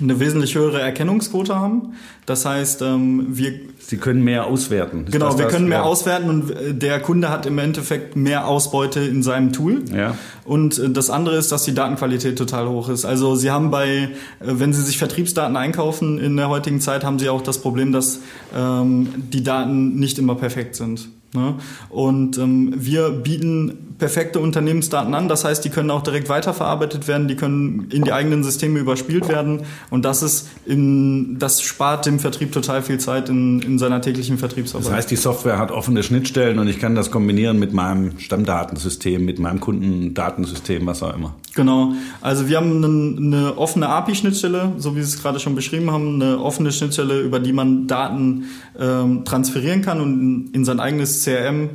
eine 0.00 0.20
wesentlich 0.20 0.54
höhere 0.54 0.80
Erkennungsquote 0.80 1.54
haben. 1.56 1.94
Das 2.26 2.44
heißt, 2.44 2.82
ähm, 2.82 3.28
wir 3.30 3.52
Sie 3.78 3.96
können 3.96 4.22
mehr 4.22 4.46
auswerten. 4.46 5.06
Genau, 5.10 5.38
wir 5.38 5.44
das? 5.44 5.54
können 5.54 5.68
mehr 5.68 5.78
ja. 5.78 5.84
auswerten 5.84 6.28
und 6.28 6.50
äh, 6.50 6.74
der 6.74 7.00
Kunde 7.00 7.30
hat 7.30 7.46
im 7.46 7.58
Endeffekt 7.58 8.16
mehr 8.16 8.46
Ausbeute 8.46 9.00
in 9.00 9.22
seinem 9.22 9.52
Tool. 9.52 9.84
Ja. 9.94 10.16
Und 10.44 10.78
äh, 10.78 10.90
das 10.90 11.08
andere 11.08 11.36
ist, 11.36 11.52
dass 11.52 11.64
die 11.64 11.72
Datenqualität 11.72 12.36
total 12.36 12.68
hoch 12.68 12.88
ist. 12.88 13.04
Also 13.04 13.36
Sie 13.36 13.50
haben 13.50 13.70
bei, 13.70 13.88
äh, 13.88 14.08
wenn 14.40 14.72
Sie 14.72 14.82
sich 14.82 14.98
Vertriebsdaten 14.98 15.56
einkaufen 15.56 16.18
in 16.18 16.36
der 16.36 16.48
heutigen 16.48 16.80
Zeit, 16.80 17.04
haben 17.04 17.18
Sie 17.18 17.28
auch 17.28 17.42
das 17.42 17.58
Problem, 17.58 17.92
dass 17.92 18.20
ähm, 18.54 19.08
die 19.16 19.42
Daten 19.42 19.94
nicht 19.94 20.18
immer 20.18 20.34
perfekt 20.34 20.76
sind. 20.76 21.08
Ne? 21.36 21.54
Und 21.90 22.38
ähm, 22.38 22.74
wir 22.76 23.10
bieten 23.10 23.94
perfekte 23.98 24.40
Unternehmensdaten 24.40 25.14
an. 25.14 25.28
Das 25.28 25.44
heißt, 25.44 25.64
die 25.64 25.70
können 25.70 25.90
auch 25.90 26.02
direkt 26.02 26.28
weiterverarbeitet 26.28 27.08
werden, 27.08 27.28
die 27.28 27.36
können 27.36 27.88
in 27.90 28.04
die 28.04 28.12
eigenen 28.12 28.44
Systeme 28.44 28.78
überspielt 28.78 29.28
werden. 29.28 29.62
Und 29.90 30.04
das 30.04 30.22
ist 30.22 30.48
in, 30.66 31.38
das 31.38 31.62
spart 31.62 32.06
dem 32.06 32.18
Vertrieb 32.18 32.52
total 32.52 32.82
viel 32.82 32.98
Zeit 32.98 33.28
in, 33.28 33.60
in 33.62 33.78
seiner 33.78 34.00
täglichen 34.00 34.38
Vertriebsarbeit. 34.38 34.86
Das 34.86 34.94
heißt, 34.94 35.10
die 35.10 35.16
Software 35.16 35.58
hat 35.58 35.70
offene 35.70 36.02
Schnittstellen 36.02 36.58
und 36.58 36.68
ich 36.68 36.78
kann 36.78 36.94
das 36.94 37.10
kombinieren 37.10 37.58
mit 37.58 37.72
meinem 37.72 38.18
Stammdatensystem, 38.18 39.24
mit 39.24 39.38
meinem 39.38 39.60
Kundendatensystem, 39.60 40.84
was 40.86 41.02
auch 41.02 41.14
immer. 41.14 41.34
Genau. 41.54 41.92
Also 42.20 42.48
wir 42.48 42.58
haben 42.58 42.84
eine, 42.84 43.36
eine 43.36 43.58
offene 43.58 43.88
API-Schnittstelle, 43.88 44.72
so 44.76 44.94
wie 44.94 45.00
Sie 45.00 45.08
es 45.08 45.22
gerade 45.22 45.40
schon 45.40 45.54
beschrieben 45.54 45.90
haben, 45.90 46.22
eine 46.22 46.38
offene 46.38 46.70
Schnittstelle, 46.70 47.20
über 47.20 47.40
die 47.40 47.54
man 47.54 47.86
Daten 47.86 48.44
ähm, 48.78 49.24
transferieren 49.24 49.80
kann 49.80 50.00
und 50.00 50.20
in, 50.20 50.50
in 50.52 50.64
sein 50.66 50.80
eigenes 50.80 51.22
CRM 51.26 51.70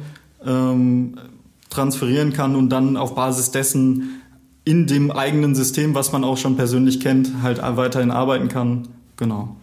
ähm, 0.46 1.18
transferieren 1.70 2.34
kann 2.34 2.56
und 2.56 2.70
dann 2.70 2.98
auf 2.98 3.16
Basis 3.16 3.52
dessen 3.52 4.22
in 4.64 4.88
dem 4.88 5.12
eigenen 5.12 5.56
System, 5.56 5.96
was 5.96 6.12
man 6.12 6.24
auch 6.24 6.38
schon 6.38 6.56
persönlich 6.56 7.00
kennt, 7.00 7.42
halt 7.42 7.60
weiterhin 7.62 8.12
arbeiten 8.12 8.48
kann. 8.48 8.88
Genau. 9.18 9.56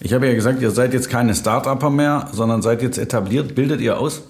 Ich 0.00 0.12
habe 0.12 0.26
ja 0.26 0.34
gesagt, 0.34 0.60
ihr 0.60 0.70
seid 0.70 0.92
jetzt 0.92 1.08
keine 1.08 1.34
Start-Upper 1.34 1.90
mehr, 1.90 2.28
sondern 2.32 2.60
seid 2.60 2.82
jetzt 2.82 2.98
etabliert. 2.98 3.54
Bildet 3.54 3.80
ihr 3.80 3.98
aus? 3.98 4.22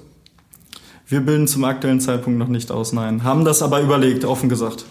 Wir 1.09 1.21
bilden 1.21 1.49
zum 1.49 1.65
aktuellen 1.65 2.01
Zeitpunkt 2.01 2.39
noch 2.39 2.49
nicht 2.49 2.71
aus, 2.71 2.93
nein. 2.93 3.25
Haben 3.25 3.45
das 3.45 3.63
aber 3.63 3.81
überlegt, 3.81 4.25
offen 4.25 4.49
gesagt. 4.49 4.85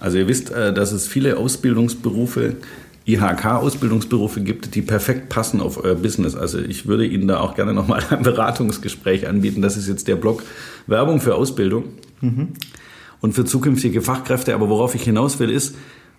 Also 0.00 0.18
ihr 0.18 0.28
wisst, 0.28 0.50
äh, 0.50 0.72
dass 0.72 0.92
es 0.92 1.06
viele 1.06 1.38
Ausbildungsberufe, 1.38 2.56
IHK-Ausbildungsberufe 3.06 4.40
gibt, 4.40 4.74
die 4.74 4.82
perfekt 4.82 5.28
passen 5.28 5.60
auf 5.60 5.82
euer 5.82 5.94
Business. 5.94 6.34
Also 6.34 6.58
ich 6.58 6.86
würde 6.86 7.06
Ihnen 7.06 7.28
da 7.28 7.40
auch 7.40 7.54
gerne 7.54 7.72
nochmal 7.72 8.02
ein 8.10 8.22
Beratungsgespräch 8.22 9.28
anbieten. 9.28 9.62
Das 9.62 9.76
ist 9.76 9.88
jetzt 9.88 10.08
der 10.08 10.16
Blog 10.16 10.42
Werbung 10.86 11.20
für 11.20 11.36
Ausbildung 11.36 11.84
mhm. 12.20 12.48
und 13.20 13.32
für 13.32 13.44
zukünftige 13.44 14.02
Fachkräfte. 14.02 14.54
Aber 14.54 14.68
worauf 14.68 14.94
ich 14.94 15.02
hinaus 15.02 15.38
will, 15.38 15.50
ist, 15.50 15.76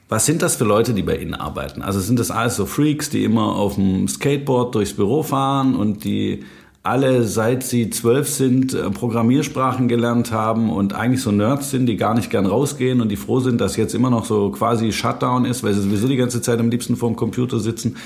was 0.10 0.26
sind 0.26 0.42
das 0.42 0.56
für 0.56 0.64
Leute, 0.64 0.94
die 0.94 1.04
bei 1.04 1.18
Ihnen 1.18 1.34
arbeiten? 1.34 1.82
Also 1.82 2.00
sind 2.00 2.20
das 2.20 2.32
alles 2.32 2.56
so 2.56 2.66
Freaks, 2.66 3.10
die 3.10 3.26
immer 3.26 3.56
auf 3.56 3.76
dem 3.76 4.08
Skateboard 4.08 4.74
durchs 4.74 4.94
Büro 4.94 5.24
fahren 5.24 5.76
und 5.76 6.06
die 6.06 6.46
alle, 6.84 7.24
seit 7.24 7.64
sie 7.64 7.90
zwölf 7.90 8.30
sind, 8.30 8.74
äh, 8.74 8.90
Programmiersprachen 8.90 9.88
gelernt 9.88 10.32
haben 10.32 10.70
und 10.70 10.94
eigentlich 10.94 11.22
so 11.22 11.32
Nerds 11.32 11.72
sind, 11.72 11.86
die 11.86 11.98
gar 11.98 12.14
nicht 12.14 12.30
gern 12.30 12.46
rausgehen 12.46 13.02
und 13.02 13.10
die 13.10 13.18
froh 13.18 13.40
sind, 13.40 13.60
dass 13.60 13.76
jetzt 13.76 13.94
immer 13.94 14.10
noch 14.10 14.26
so 14.26 14.52
quasi 14.52 14.92
Shutdown 14.92 15.46
ist, 15.46 15.64
weil 15.64 15.74
sie 15.74 15.82
sowieso 15.82 16.08
die 16.08 16.16
ganze 16.16 16.42
Zeit 16.42 16.60
am 16.60 16.70
liebsten 16.70 16.96
vor 16.96 17.10
dem 17.10 17.16
Computer 17.16 17.60
sitzen? 17.60 17.98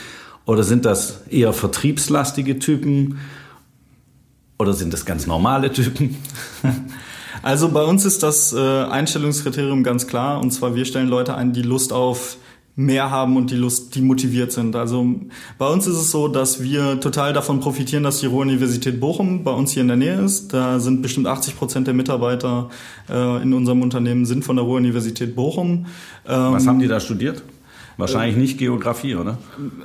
Oder 0.46 0.64
sind 0.64 0.86
das 0.86 1.28
eher 1.30 1.54
vertriebslastige 1.54 2.60
Typen? 2.60 3.20
Oder 4.58 4.74
sind 4.74 4.94
das 4.94 5.06
ganz 5.06 5.28
normale 5.28 5.72
Typen? 5.72 6.18
Also 7.44 7.70
bei 7.70 7.84
uns 7.84 8.06
ist 8.06 8.22
das 8.22 8.54
äh, 8.54 8.60
Einstellungskriterium 8.60 9.84
ganz 9.84 10.06
klar. 10.06 10.40
Und 10.40 10.52
zwar, 10.52 10.76
wir 10.76 10.86
stellen 10.86 11.08
Leute 11.08 11.34
ein, 11.34 11.54
die 11.54 11.64
Lust 11.64 11.92
auf 11.92 12.38
mehr 12.76 13.12
haben 13.12 13.36
und 13.36 13.52
die 13.52 13.56
Lust, 13.56 13.96
die 13.96 14.02
motiviert 14.02 14.52
sind. 14.52 14.76
Also 14.76 15.06
bei 15.58 15.68
uns 15.68 15.88
ist 15.88 15.98
es 15.98 16.12
so, 16.12 16.28
dass 16.28 16.64
wir 16.64 17.00
total 17.00 17.34
davon 17.34 17.60
profitieren, 17.60 18.04
dass 18.04 18.20
die 18.22 18.28
Ruhr-Universität 18.28 19.00
Bochum 19.00 19.44
bei 19.44 19.52
uns 19.52 19.72
hier 19.72 19.82
in 19.82 19.88
der 19.90 19.98
Nähe 19.98 20.22
ist. 20.22 20.54
Da 20.54 20.80
sind 20.80 21.02
bestimmt 21.02 21.28
80 21.28 21.58
Prozent 21.58 21.88
der 21.88 21.94
Mitarbeiter 21.94 22.70
äh, 23.10 23.42
in 23.42 23.54
unserem 23.54 23.82
Unternehmen 23.82 24.26
sind 24.26 24.46
von 24.46 24.56
der 24.56 24.66
Ruhr-Universität 24.66 25.36
Bochum. 25.36 25.86
Ähm, 26.28 26.54
Was 26.54 26.66
haben 26.66 26.80
die 26.80 26.88
da 26.88 27.00
studiert? 27.00 27.44
Wahrscheinlich 27.98 28.38
nicht 28.38 28.58
Geografie, 28.58 29.16
oder? 29.16 29.38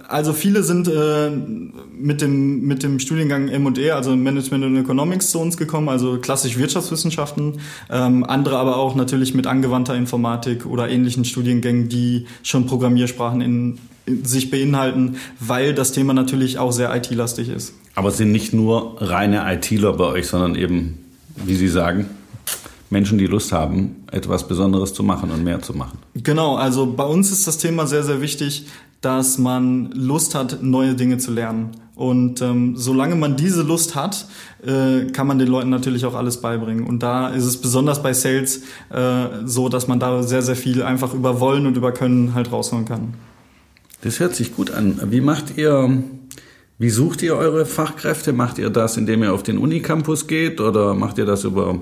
Also 0.09 0.33
viele 0.33 0.62
sind 0.62 0.88
äh, 0.88 1.31
mit, 1.31 2.21
dem, 2.21 2.62
mit 2.62 2.83
dem 2.83 2.99
Studiengang 2.99 3.49
M&E, 3.49 3.90
also 3.90 4.14
Management 4.16 4.64
und 4.64 4.77
Economics 4.77 5.31
zu 5.31 5.40
uns 5.40 5.57
gekommen, 5.57 5.88
also 5.88 6.19
klassisch 6.19 6.57
Wirtschaftswissenschaften. 6.57 7.61
Ähm, 7.90 8.25
andere 8.25 8.59
aber 8.59 8.77
auch 8.77 8.95
natürlich 8.95 9.35
mit 9.35 9.47
angewandter 9.47 9.95
Informatik 9.95 10.66
oder 10.66 10.88
ähnlichen 10.88 11.25
Studiengängen, 11.25 11.88
die 11.88 12.27
schon 12.42 12.66
Programmiersprachen 12.66 13.40
in, 13.40 13.79
in 14.07 14.25
sich 14.25 14.51
beinhalten, 14.51 15.16
weil 15.40 15.75
das 15.75 15.92
Thema 15.92 16.14
natürlich 16.14 16.59
auch 16.59 16.73
sehr 16.73 16.95
IT-lastig 16.95 17.49
ist. 17.49 17.75
Aber 17.95 18.11
es 18.11 18.16
sind 18.16 18.33
nicht 18.33 18.53
nur 18.53 18.97
reine 19.01 19.42
ITler 19.53 19.92
bei 19.95 20.05
euch, 20.05 20.29
sondern 20.29 20.55
eben, 20.55 20.99
wie 21.45 21.55
Sie 21.55 21.69
sagen, 21.69 22.07
Menschen, 22.90 23.18
die 23.18 23.27
Lust 23.27 23.53
haben, 23.53 24.05
etwas 24.12 24.46
Besonderes 24.46 24.94
zu 24.94 25.03
machen 25.03 25.31
und 25.31 25.42
mehr 25.42 25.61
zu 25.61 25.75
machen. 25.75 25.99
Genau, 26.14 26.57
also 26.57 26.87
bei 26.87 27.05
uns 27.05 27.33
ist 27.33 27.46
das 27.46 27.59
Thema 27.59 27.87
sehr, 27.87 28.03
sehr 28.03 28.20
wichtig, 28.20 28.66
dass 29.01 29.38
man 29.38 29.90
Lust 29.92 30.35
hat, 30.35 30.62
neue 30.62 30.94
Dinge 30.94 31.18
zu 31.18 31.33
lernen. 31.33 31.70
Und 31.94 32.42
ähm, 32.42 32.75
solange 32.77 33.14
man 33.16 33.37
diese 33.37 33.62
Lust 33.62 33.94
hat, 33.94 34.27
äh, 34.64 35.11
kann 35.12 35.27
man 35.27 35.38
den 35.38 35.49
Leuten 35.49 35.70
natürlich 35.70 36.05
auch 36.05 36.14
alles 36.14 36.40
beibringen. 36.42 36.87
Und 36.87 37.03
da 37.03 37.29
ist 37.29 37.44
es 37.44 37.57
besonders 37.57 38.03
bei 38.03 38.12
Sales 38.12 38.62
äh, 38.90 39.27
so, 39.46 39.68
dass 39.68 39.88
man 39.88 39.99
da 39.99 40.22
sehr, 40.22 40.42
sehr 40.42 40.57
viel 40.57 40.83
einfach 40.83 41.14
über 41.14 41.40
Wollen 41.40 41.66
und 41.66 41.77
über 41.77 41.92
Können 41.92 42.35
halt 42.35 42.53
rausholen 42.53 42.85
kann. 42.85 43.14
Das 44.03 44.20
hört 44.20 44.35
sich 44.35 44.55
gut 44.55 44.70
an. 44.70 45.01
Wie 45.11 45.22
macht 45.22 45.57
ihr, 45.57 46.03
wie 46.79 46.90
sucht 46.90 47.22
ihr 47.22 47.35
eure 47.35 47.64
Fachkräfte? 47.64 48.35
Macht 48.35 48.59
ihr 48.59 48.68
das, 48.68 48.99
indem 48.99 49.22
ihr 49.22 49.33
auf 49.33 49.42
den 49.42 49.57
Unicampus 49.57 50.27
geht 50.27 50.61
oder 50.61 50.92
macht 50.92 51.16
ihr 51.16 51.25
das 51.25 51.44
über 51.44 51.79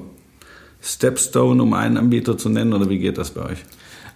Stepstone, 0.85 1.63
um 1.63 1.73
einen 1.73 1.97
Anbieter 1.97 2.37
zu 2.37 2.49
nennen, 2.51 2.75
oder 2.75 2.89
wie 2.91 2.99
geht 2.99 3.17
das 3.17 3.31
bei 3.31 3.43
euch? 3.43 3.59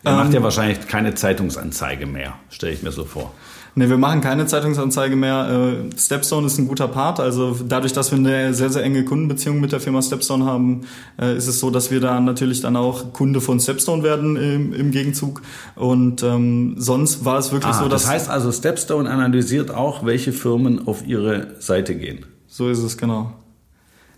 Ihr 0.05 0.11
ähm, 0.11 0.17
macht 0.17 0.35
ja 0.35 0.43
wahrscheinlich 0.43 0.87
keine 0.87 1.15
Zeitungsanzeige 1.15 2.07
mehr, 2.07 2.35
stelle 2.51 2.73
ich 2.73 2.83
mir 2.83 2.93
so 2.93 3.05
vor. 3.05 3.33
Ne, 3.75 3.89
wir 3.89 3.97
machen 3.97 4.21
keine 4.21 4.47
Zeitungsanzeige 4.47 5.15
mehr. 5.15 5.49
Äh, 5.93 5.97
Stepstone 5.97 6.47
ist 6.47 6.59
ein 6.59 6.67
guter 6.67 6.89
Part. 6.89 7.21
Also 7.21 7.57
dadurch, 7.67 7.93
dass 7.93 8.11
wir 8.11 8.19
eine 8.19 8.53
sehr, 8.53 8.71
sehr 8.71 8.83
enge 8.83 9.05
Kundenbeziehung 9.05 9.61
mit 9.61 9.71
der 9.71 9.79
Firma 9.79 10.03
Stepstone 10.03 10.45
haben, 10.45 10.81
äh, 11.21 11.37
ist 11.37 11.47
es 11.47 11.61
so, 11.61 11.71
dass 11.71 11.91
wir 11.91 12.01
da 12.01 12.19
natürlich 12.19 12.61
dann 12.61 12.77
auch 12.77 13.13
Kunde 13.13 13.41
von 13.41 13.61
Stepstone 13.61 14.03
werden 14.03 14.37
im, 14.37 14.73
im 14.73 14.91
Gegenzug. 14.91 15.43
Und 15.77 16.25
ähm, 16.25 16.75
sonst 16.77 17.25
war 17.25 17.39
es 17.39 17.53
wirklich 17.53 17.73
ah, 17.73 17.83
so, 17.85 17.89
dass... 17.89 18.03
Das 18.03 18.11
heißt 18.11 18.31
also, 18.31 18.51
Stepstone 18.51 19.09
analysiert 19.09 19.71
auch, 19.71 20.05
welche 20.05 20.33
Firmen 20.33 20.89
auf 20.89 21.07
ihre 21.07 21.55
Seite 21.61 21.95
gehen. 21.95 22.27
So 22.49 22.69
ist 22.69 22.83
es, 22.83 22.99
genau. 22.99 23.33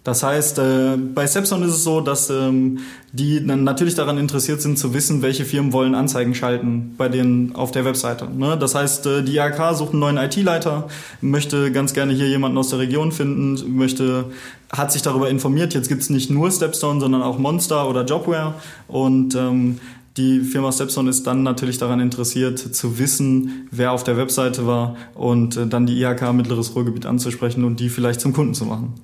Das 0.03 0.23
heißt, 0.23 0.59
äh, 0.59 0.97
bei 0.97 1.27
Stepstone 1.27 1.67
ist 1.67 1.73
es 1.73 1.85
so, 1.85 2.01
dass 2.01 2.31
ähm, 2.31 2.79
die 3.13 3.47
dann 3.47 3.65
natürlich 3.65 3.95
daran 3.95 4.17
interessiert 4.17 4.63
sind 4.63 4.79
zu 4.79 4.95
wissen, 4.95 5.21
welche 5.21 5.45
Firmen 5.45 5.75
wollen 5.75 5.95
Anzeigen 5.95 6.35
schalten 6.35 6.95
bei 6.97 7.11
denen 7.11 7.55
auf 7.55 7.71
der 7.71 7.85
Webseite. 7.85 8.27
Ne? 8.31 8.57
Das 8.59 8.75
heißt, 8.75 9.05
äh, 9.07 9.23
die 9.23 9.37
IHK 9.37 9.77
sucht 9.77 9.91
einen 9.91 10.01
neuen 10.01 10.17
IT-Leiter, 10.17 10.89
möchte 11.21 11.71
ganz 11.71 11.93
gerne 11.93 12.15
hier 12.15 12.29
jemanden 12.29 12.57
aus 12.57 12.71
der 12.71 12.79
Region 12.79 13.13
finden, 13.13 13.77
möchte 13.77 14.27
hat 14.73 14.91
sich 14.91 15.03
darüber 15.03 15.29
informiert. 15.29 15.75
Jetzt 15.75 15.89
gibt 15.89 16.01
es 16.01 16.09
nicht 16.09 16.31
nur 16.31 16.51
Stepstone, 16.51 17.01
sondern 17.01 17.23
auch 17.23 17.39
Monster 17.39 17.87
oder 17.89 18.05
Jobware 18.05 18.55
und 18.89 19.35
ähm, 19.35 19.81
die 20.17 20.41
Firma 20.41 20.73
Stepstone 20.73 21.11
ist 21.11 21.27
dann 21.27 21.43
natürlich 21.43 21.79
daran 21.79 22.01
interessiert 22.01 22.59
zu 22.59 22.99
wissen, 22.99 23.69
wer 23.71 23.93
auf 23.93 24.03
der 24.03 24.17
Webseite 24.17 24.67
war 24.67 24.97
und 25.15 25.59
äh, 25.59 25.67
dann 25.67 25.85
die 25.85 26.01
IHK 26.01 26.33
Mittleres 26.33 26.75
Ruhrgebiet 26.75 27.05
anzusprechen 27.05 27.65
und 27.65 27.81
die 27.81 27.91
vielleicht 27.91 28.23
zum 28.23 28.33
Kunden 28.33 28.55
zu 28.55 28.65
machen. 28.65 28.95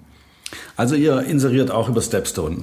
Also 0.76 0.94
ihr 0.94 1.20
inseriert 1.20 1.70
auch 1.70 1.88
über 1.88 2.02
Stepstone. 2.02 2.56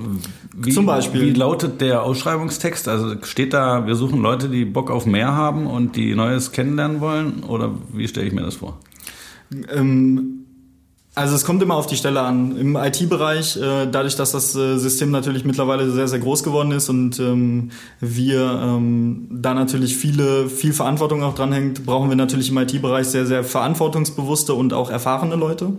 Wie, 0.56 0.72
Zum 0.72 0.86
Beispiel. 0.86 1.22
Wie 1.22 1.32
lautet 1.32 1.82
der 1.82 2.04
Ausschreibungstext? 2.04 2.88
Also 2.88 3.16
steht 3.24 3.54
da, 3.54 3.88
wir 3.88 3.96
suchen 3.96 4.22
Leute, 4.22 4.50
die 4.50 4.66
Bock 4.66 4.92
auf 4.92 5.06
mehr 5.06 5.34
haben 5.34 5.68
und 5.68 5.96
die 5.96 6.14
Neues 6.16 6.52
kennenlernen 6.52 7.02
wollen? 7.02 7.44
Oder 7.44 7.72
wie 7.92 8.08
stelle 8.08 8.28
ich 8.28 8.34
mir 8.34 8.42
das 8.44 8.56
vor? 8.56 8.78
Ähm, 9.72 10.43
also 11.16 11.36
es 11.36 11.46
kommt 11.46 11.62
immer 11.62 11.76
auf 11.76 11.86
die 11.86 11.96
Stelle 11.96 12.22
an. 12.22 12.58
Im 12.58 12.76
IT-Bereich, 12.76 13.58
äh, 13.58 13.86
dadurch, 13.86 14.16
dass 14.16 14.32
das 14.32 14.56
äh, 14.56 14.78
System 14.78 15.12
natürlich 15.12 15.46
mittlerweile 15.46 15.92
sehr, 15.92 16.08
sehr 16.08 16.18
groß 16.18 16.44
geworden 16.44 16.72
ist 16.72 16.90
und 16.90 17.20
ähm, 17.20 17.70
wir 18.00 18.60
ähm, 18.64 19.28
da 19.30 19.54
natürlich 19.54 19.96
viele, 19.96 20.50
viel 20.50 20.74
Verantwortung 20.74 21.22
auch 21.22 21.36
dranhängt, 21.36 21.86
brauchen 21.86 22.10
wir 22.10 22.16
natürlich 22.16 22.50
im 22.50 22.58
IT-Bereich 22.58 23.08
sehr, 23.08 23.28
sehr 23.28 23.44
verantwortungsbewusste 23.44 24.56
und 24.56 24.74
auch 24.74 24.90
erfahrene 24.90 25.36
Leute. 25.36 25.74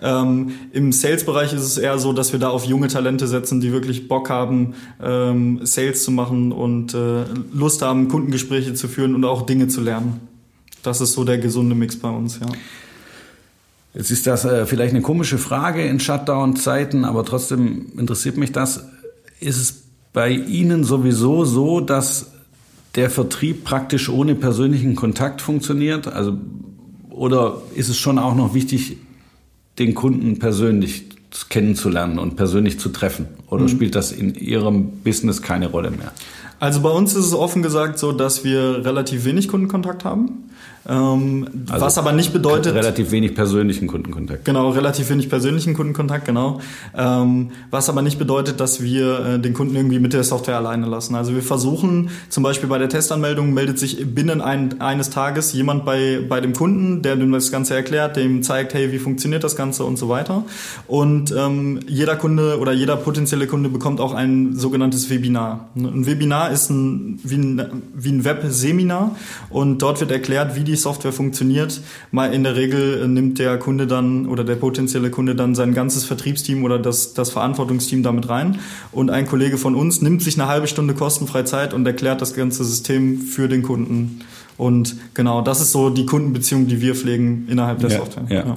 Ähm, 0.00 0.52
Im 0.72 0.92
Sales-Bereich 0.92 1.52
ist 1.52 1.62
es 1.62 1.78
eher 1.78 1.98
so, 1.98 2.12
dass 2.12 2.32
wir 2.32 2.38
da 2.38 2.50
auf 2.50 2.64
junge 2.64 2.86
Talente 2.86 3.26
setzen, 3.26 3.60
die 3.60 3.72
wirklich 3.72 4.06
Bock 4.06 4.30
haben, 4.30 4.74
ähm, 5.02 5.60
Sales 5.64 6.04
zu 6.04 6.12
machen 6.12 6.52
und 6.52 6.94
äh, 6.94 7.24
Lust 7.52 7.82
haben, 7.82 8.06
Kundengespräche 8.06 8.74
zu 8.74 8.86
führen 8.86 9.16
und 9.16 9.24
auch 9.24 9.46
Dinge 9.46 9.66
zu 9.66 9.80
lernen. 9.80 10.20
Das 10.84 11.00
ist 11.00 11.14
so 11.14 11.24
der 11.24 11.38
gesunde 11.38 11.74
Mix 11.74 11.96
bei 11.96 12.08
uns, 12.08 12.38
ja. 12.38 12.46
Jetzt 13.96 14.10
ist 14.10 14.26
das 14.26 14.44
äh, 14.44 14.66
vielleicht 14.66 14.94
eine 14.94 15.02
komische 15.02 15.38
Frage 15.38 15.82
in 15.82 15.98
Shutdown-Zeiten, 16.00 17.06
aber 17.06 17.24
trotzdem 17.24 17.86
interessiert 17.96 18.36
mich 18.36 18.52
das. 18.52 18.86
Ist 19.40 19.56
es 19.56 19.84
bei 20.12 20.30
Ihnen 20.30 20.84
sowieso 20.84 21.46
so, 21.46 21.80
dass 21.80 22.32
der 22.94 23.08
Vertrieb 23.08 23.64
praktisch 23.64 24.10
ohne 24.10 24.34
persönlichen 24.34 24.96
Kontakt 24.96 25.40
funktioniert? 25.40 26.08
Also, 26.08 26.36
oder 27.08 27.62
ist 27.74 27.88
es 27.88 27.96
schon 27.96 28.18
auch 28.18 28.34
noch 28.34 28.52
wichtig, 28.52 28.98
den 29.78 29.94
Kunden 29.94 30.38
persönlich 30.38 31.06
kennenzulernen 31.48 32.18
und 32.18 32.36
persönlich 32.36 32.78
zu 32.78 32.90
treffen? 32.90 33.26
Oder 33.48 33.62
mhm. 33.62 33.68
spielt 33.68 33.94
das 33.94 34.12
in 34.12 34.34
Ihrem 34.34 34.88
Business 35.04 35.40
keine 35.40 35.68
Rolle 35.68 35.90
mehr? 35.90 36.12
Also 36.58 36.82
bei 36.82 36.90
uns 36.90 37.14
ist 37.14 37.24
es 37.24 37.32
offen 37.34 37.62
gesagt 37.62 37.98
so, 37.98 38.12
dass 38.12 38.44
wir 38.44 38.84
relativ 38.84 39.24
wenig 39.24 39.48
Kundenkontakt 39.48 40.04
haben. 40.04 40.50
Ähm, 40.88 41.48
also 41.68 41.84
was 41.84 41.98
aber 41.98 42.12
nicht 42.12 42.32
bedeutet. 42.32 42.74
Relativ 42.74 43.10
wenig 43.10 43.34
persönlichen 43.34 43.88
Kundenkontakt. 43.88 44.44
Genau, 44.44 44.70
relativ 44.70 45.10
wenig 45.10 45.28
persönlichen 45.28 45.74
Kundenkontakt, 45.74 46.24
genau. 46.24 46.60
Ähm, 46.96 47.50
was 47.70 47.88
aber 47.88 48.02
nicht 48.02 48.18
bedeutet, 48.18 48.60
dass 48.60 48.82
wir 48.82 49.26
äh, 49.26 49.38
den 49.38 49.54
Kunden 49.54 49.74
irgendwie 49.74 49.98
mit 49.98 50.12
der 50.12 50.22
Software 50.22 50.56
alleine 50.56 50.86
lassen. 50.86 51.14
Also 51.14 51.34
wir 51.34 51.42
versuchen 51.42 52.10
zum 52.28 52.42
Beispiel 52.42 52.68
bei 52.68 52.78
der 52.78 52.88
Testanmeldung 52.88 53.52
meldet 53.52 53.78
sich 53.78 54.14
binnen 54.14 54.40
ein, 54.40 54.80
eines 54.80 55.10
Tages 55.10 55.52
jemand 55.52 55.84
bei, 55.84 56.20
bei 56.28 56.40
dem 56.40 56.52
Kunden, 56.52 57.02
der 57.02 57.16
dem 57.16 57.32
das 57.32 57.50
Ganze 57.50 57.74
erklärt, 57.74 58.16
dem 58.16 58.42
zeigt, 58.42 58.74
hey, 58.74 58.92
wie 58.92 58.98
funktioniert 58.98 59.42
das 59.42 59.56
Ganze 59.56 59.84
und 59.84 59.96
so 59.96 60.08
weiter. 60.08 60.44
Und 60.86 61.34
ähm, 61.36 61.80
jeder 61.88 62.16
Kunde 62.16 62.58
oder 62.60 62.72
jeder 62.72 62.96
potenzielle 62.96 63.46
Kunde 63.46 63.68
bekommt 63.68 64.00
auch 64.00 64.14
ein 64.14 64.54
sogenanntes 64.54 65.10
Webinar. 65.10 65.68
Ein 65.74 66.06
Webinar 66.06 66.50
ist 66.50 66.70
ein, 66.70 67.18
wie 67.24 67.36
ein, 67.36 67.82
wie 67.94 68.10
ein 68.10 68.24
Web-Seminar 68.24 69.16
und 69.50 69.82
dort 69.82 70.00
wird 70.00 70.12
erklärt, 70.12 70.45
wie 70.54 70.62
die 70.62 70.76
die 70.76 70.82
Software 70.82 71.12
funktioniert. 71.12 71.80
Mal 72.12 72.32
in 72.32 72.44
der 72.44 72.54
Regel 72.54 73.02
äh, 73.02 73.08
nimmt 73.08 73.38
der 73.38 73.58
Kunde 73.58 73.86
dann 73.86 74.26
oder 74.26 74.44
der 74.44 74.56
potenzielle 74.56 75.10
Kunde 75.10 75.34
dann 75.34 75.54
sein 75.54 75.74
ganzes 75.74 76.04
Vertriebsteam 76.04 76.62
oder 76.64 76.78
das, 76.78 77.14
das 77.14 77.30
Verantwortungsteam 77.30 78.02
damit 78.02 78.28
rein. 78.28 78.60
Und 78.92 79.10
ein 79.10 79.26
Kollege 79.26 79.56
von 79.56 79.74
uns 79.74 80.02
nimmt 80.02 80.22
sich 80.22 80.38
eine 80.38 80.48
halbe 80.48 80.68
Stunde 80.68 80.94
kostenfrei 80.94 81.42
Zeit 81.42 81.72
und 81.74 81.86
erklärt 81.86 82.20
das 82.20 82.34
ganze 82.34 82.64
System 82.64 83.20
für 83.20 83.48
den 83.48 83.62
Kunden. 83.62 84.20
Und 84.56 84.96
genau, 85.14 85.42
das 85.42 85.60
ist 85.60 85.72
so 85.72 85.90
die 85.90 86.06
Kundenbeziehung, 86.06 86.66
die 86.66 86.80
wir 86.80 86.94
pflegen 86.94 87.46
innerhalb 87.48 87.78
der 87.80 87.90
ja, 87.90 87.98
Software. 87.98 88.24
Ja. 88.28 88.46
ja. 88.46 88.54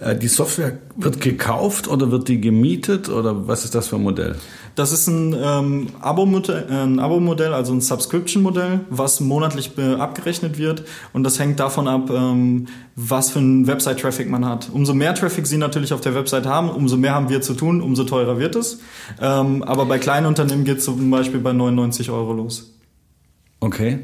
Äh, 0.00 0.16
die 0.16 0.28
Software 0.28 0.78
wird 0.96 1.20
gekauft 1.20 1.88
oder 1.88 2.10
wird 2.10 2.28
die 2.28 2.40
gemietet 2.40 3.08
oder 3.08 3.46
was 3.46 3.64
ist 3.64 3.74
das 3.74 3.88
für 3.88 3.96
ein 3.96 4.02
Modell? 4.02 4.36
Das 4.74 4.92
ist 4.92 5.06
ein 5.06 5.34
ähm, 5.42 5.86
Abo-Modell, 6.00 6.66
ein 6.68 6.98
Abo-Modell, 6.98 7.54
also 7.54 7.72
ein 7.72 7.80
Subscription-Modell, 7.80 8.80
was 8.90 9.20
monatlich 9.20 9.72
abgerechnet 9.78 10.58
wird 10.58 10.84
und 11.14 11.24
das 11.24 11.38
hängt 11.38 11.60
davon 11.60 11.88
ab, 11.88 12.10
ähm, 12.10 12.66
was 12.94 13.30
für 13.30 13.38
einen 13.38 13.66
Website-Traffic 13.66 14.28
man 14.28 14.44
hat. 14.44 14.68
Umso 14.70 14.92
mehr 14.92 15.14
Traffic 15.14 15.46
Sie 15.46 15.56
natürlich 15.56 15.94
auf 15.94 16.02
der 16.02 16.14
Website 16.14 16.44
haben, 16.44 16.68
umso 16.68 16.98
mehr 16.98 17.14
haben 17.14 17.30
wir 17.30 17.40
zu 17.40 17.54
tun, 17.54 17.80
umso 17.80 18.04
teurer 18.04 18.38
wird 18.38 18.54
es. 18.54 18.80
Ähm, 19.20 19.62
aber 19.62 19.86
bei 19.86 19.98
kleinen 19.98 20.26
Unternehmen 20.26 20.64
geht 20.64 20.78
es 20.78 20.84
zum 20.84 21.10
Beispiel 21.10 21.40
bei 21.40 21.54
99 21.54 22.10
Euro 22.10 22.34
los. 22.34 22.74
Okay. 23.60 24.00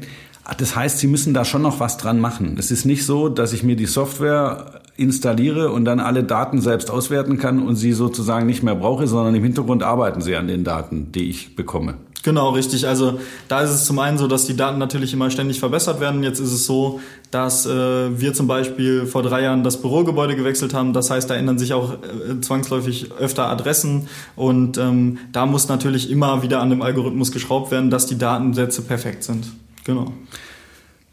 Das 0.57 0.75
heißt, 0.75 0.99
Sie 0.99 1.07
müssen 1.07 1.33
da 1.33 1.45
schon 1.45 1.61
noch 1.61 1.79
was 1.79 1.97
dran 1.97 2.19
machen. 2.19 2.57
Es 2.59 2.69
ist 2.69 2.85
nicht 2.85 3.05
so, 3.05 3.29
dass 3.29 3.53
ich 3.53 3.63
mir 3.63 3.75
die 3.75 3.85
Software 3.85 4.81
installiere 4.95 5.71
und 5.71 5.85
dann 5.85 5.99
alle 5.99 6.23
Daten 6.23 6.61
selbst 6.61 6.91
auswerten 6.91 7.37
kann 7.37 7.65
und 7.65 7.75
sie 7.75 7.93
sozusagen 7.93 8.45
nicht 8.45 8.61
mehr 8.61 8.75
brauche, 8.75 9.07
sondern 9.07 9.33
im 9.33 9.43
Hintergrund 9.43 9.81
arbeiten 9.81 10.21
sie 10.21 10.35
an 10.35 10.47
den 10.47 10.63
Daten, 10.63 11.11
die 11.11 11.29
ich 11.29 11.55
bekomme. 11.55 11.95
Genau, 12.23 12.51
richtig. 12.51 12.87
Also 12.87 13.19
da 13.49 13.61
ist 13.61 13.71
es 13.71 13.83
zum 13.83 13.99
einen 13.99 14.17
so, 14.17 14.27
dass 14.27 14.45
die 14.45 14.55
Daten 14.55 14.77
natürlich 14.77 15.11
immer 15.11 15.29
ständig 15.29 15.59
verbessert 15.59 15.99
werden. 15.99 16.23
Jetzt 16.23 16.39
ist 16.39 16.53
es 16.53 16.65
so, 16.65 17.01
dass 17.31 17.65
äh, 17.65 17.69
wir 18.17 18.33
zum 18.33 18.47
Beispiel 18.47 19.07
vor 19.07 19.23
drei 19.23 19.41
Jahren 19.41 19.63
das 19.63 19.81
Bürogebäude 19.81 20.37
gewechselt 20.37 20.73
haben. 20.73 20.93
Das 20.93 21.09
heißt, 21.09 21.29
da 21.29 21.35
ändern 21.35 21.57
sich 21.57 21.73
auch 21.73 21.93
äh, 21.93 22.39
zwangsläufig 22.39 23.11
öfter 23.19 23.49
Adressen 23.49 24.07
und 24.37 24.77
ähm, 24.77 25.17
da 25.33 25.45
muss 25.45 25.67
natürlich 25.67 26.09
immer 26.09 26.43
wieder 26.43 26.61
an 26.61 26.69
dem 26.69 26.81
Algorithmus 26.81 27.33
geschraubt 27.33 27.71
werden, 27.71 27.89
dass 27.89 28.05
die 28.05 28.17
Datensätze 28.17 28.83
perfekt 28.83 29.25
sind. 29.25 29.47
Genau. 29.83 30.13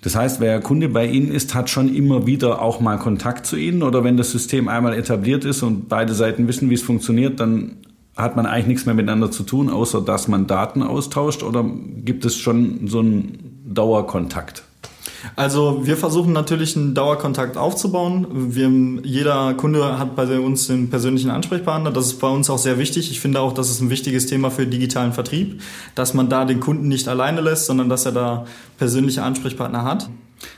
Das 0.03 0.17
heißt, 0.17 0.41
wer 0.41 0.61
Kunde 0.61 0.89
bei 0.89 1.07
Ihnen 1.07 1.31
ist, 1.31 1.55
hat 1.55 1.69
schon 1.69 1.95
immer 1.95 2.27
wieder 2.27 2.63
auch 2.63 2.81
mal 2.81 2.97
Kontakt 2.97 3.45
zu 3.47 3.57
Ihnen 3.57 3.83
oder 3.83 4.03
wenn 4.03 4.17
das 4.17 4.31
System 4.31 4.69
einmal 4.69 4.95
etabliert 4.95 5.45
ist 5.45 5.63
und 5.63 5.89
beide 5.89 6.15
Seiten 6.15 6.49
wissen, 6.49 6.71
wie 6.71 6.75
es 6.75 6.83
funktioniert, 6.83 7.39
dann 7.39 7.77
hat 8.17 8.37
man 8.37 8.47
eigentlich 8.47 8.67
nichts 8.67 8.87
mehr 8.87 8.95
miteinander 8.95 9.31
zu 9.31 9.43
tun, 9.43 9.69
außer 9.69 10.01
dass 10.01 10.27
man 10.27 10.47
Daten 10.47 10.83
austauscht 10.83 11.43
oder 11.43 11.65
gibt 12.05 12.25
es 12.25 12.37
schon 12.37 12.87
so 12.87 13.01
einen 13.01 13.63
Dauerkontakt? 13.67 14.65
Also 15.37 15.87
wir 15.87 15.97
versuchen 15.97 16.33
natürlich 16.33 16.77
einen 16.77 16.95
Dauerkontakt 16.95 17.57
aufzubauen. 17.57 18.27
Wir, 18.55 18.71
jeder 19.03 19.55
Kunde 19.55 19.99
hat 19.99 20.17
bei 20.17 20.39
uns 20.39 20.67
den 20.67 20.91
persönlichen 20.91 21.31
Ansprechpartner. 21.31 21.91
Das 21.91 22.07
ist 22.07 22.21
bei 22.21 22.29
uns 22.29 22.51
auch 22.51 22.59
sehr 22.59 22.79
wichtig. 22.79 23.11
Ich 23.11 23.21
finde 23.21 23.41
auch, 23.41 23.53
das 23.53 23.71
ist 23.71 23.81
ein 23.81 23.91
wichtiges 23.91 24.27
Thema 24.27 24.51
für 24.51 24.67
digitalen 24.67 25.13
Vertrieb, 25.13 25.61
dass 25.95 26.15
man 26.15 26.29
da 26.29 26.45
den 26.45 26.61
Kunden 26.61 26.89
nicht 26.89 27.09
alleine 27.09 27.41
lässt, 27.41 27.67
sondern 27.67 27.89
dass 27.89 28.07
er 28.07 28.13
da 28.13 28.47
persönliche 28.79 29.23
Ansprechpartner 29.23 29.85
hat. 29.85 30.09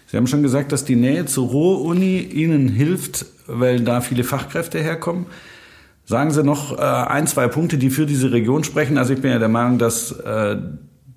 Sie 0.06 0.16
haben 0.16 0.26
schon 0.26 0.42
gesagt, 0.42 0.72
dass 0.72 0.84
die 0.84 0.96
Nähe 0.96 1.26
zur 1.26 1.48
Ruhr-Uni 1.48 2.18
Ihnen 2.18 2.68
hilft, 2.68 3.26
weil 3.46 3.80
da 3.80 4.00
viele 4.00 4.24
Fachkräfte 4.24 4.78
herkommen. 4.78 5.26
Sagen 6.04 6.30
Sie 6.30 6.42
noch 6.42 6.76
äh, 6.76 6.82
ein, 6.82 7.26
zwei 7.26 7.48
Punkte, 7.48 7.78
die 7.78 7.90
für 7.90 8.06
diese 8.06 8.32
Region 8.32 8.64
sprechen. 8.64 8.98
Also 8.98 9.14
ich 9.14 9.20
bin 9.20 9.30
ja 9.30 9.38
der 9.38 9.48
Meinung, 9.48 9.78
dass 9.78 10.12
äh, 10.12 10.56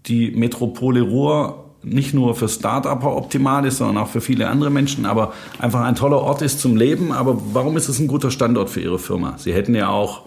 die 0.05 0.31
Metropole 0.31 1.01
Ruhr 1.01 1.64
nicht 1.86 2.13
nur 2.13 2.36
für 2.36 2.50
Start-Upper 2.50 3.15
optimal 3.15 3.65
ist, 3.65 3.78
sondern 3.78 3.98
auch 3.98 4.10
für 4.10 4.21
viele 4.21 4.50
andere 4.50 4.69
Menschen, 4.69 5.06
aber 5.06 5.34
einfach 5.60 5.82
ein 5.82 5.95
toller 5.95 6.19
Ort 6.19 6.41
ist 6.41 6.60
zum 6.60 6.76
Leben. 6.76 7.12
Aber 7.12 7.39
warum 7.54 7.78
ist 7.78 7.88
es 7.88 8.00
ein 8.00 8.08
guter 8.08 8.32
Standort 8.32 8.69
für 8.69 8.82
Ihre 8.82 9.00
Firma? 9.00 9.36
Sie 9.38 9.54
hätten 9.54 9.76
ja 9.76 9.89
auch, 9.89 10.24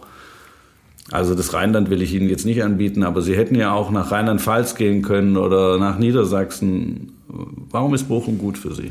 also 1.10 1.34
das 1.34 1.52
Rheinland 1.54 1.90
will 1.90 2.00
ich 2.00 2.14
Ihnen 2.14 2.28
jetzt 2.28 2.46
nicht 2.46 2.62
anbieten, 2.62 3.02
aber 3.02 3.22
Sie 3.22 3.36
hätten 3.36 3.54
ja 3.54 3.72
auch 3.72 3.90
nach 3.90 4.10
Rheinland-Pfalz 4.12 4.76
gehen 4.76 5.02
können 5.02 5.36
oder 5.36 5.78
nach 5.78 5.98
Niedersachsen. 5.98 7.12
Warum 7.70 7.94
ist 7.94 8.08
Bochum 8.08 8.38
gut 8.38 8.56
für 8.56 8.74
Sie? 8.74 8.88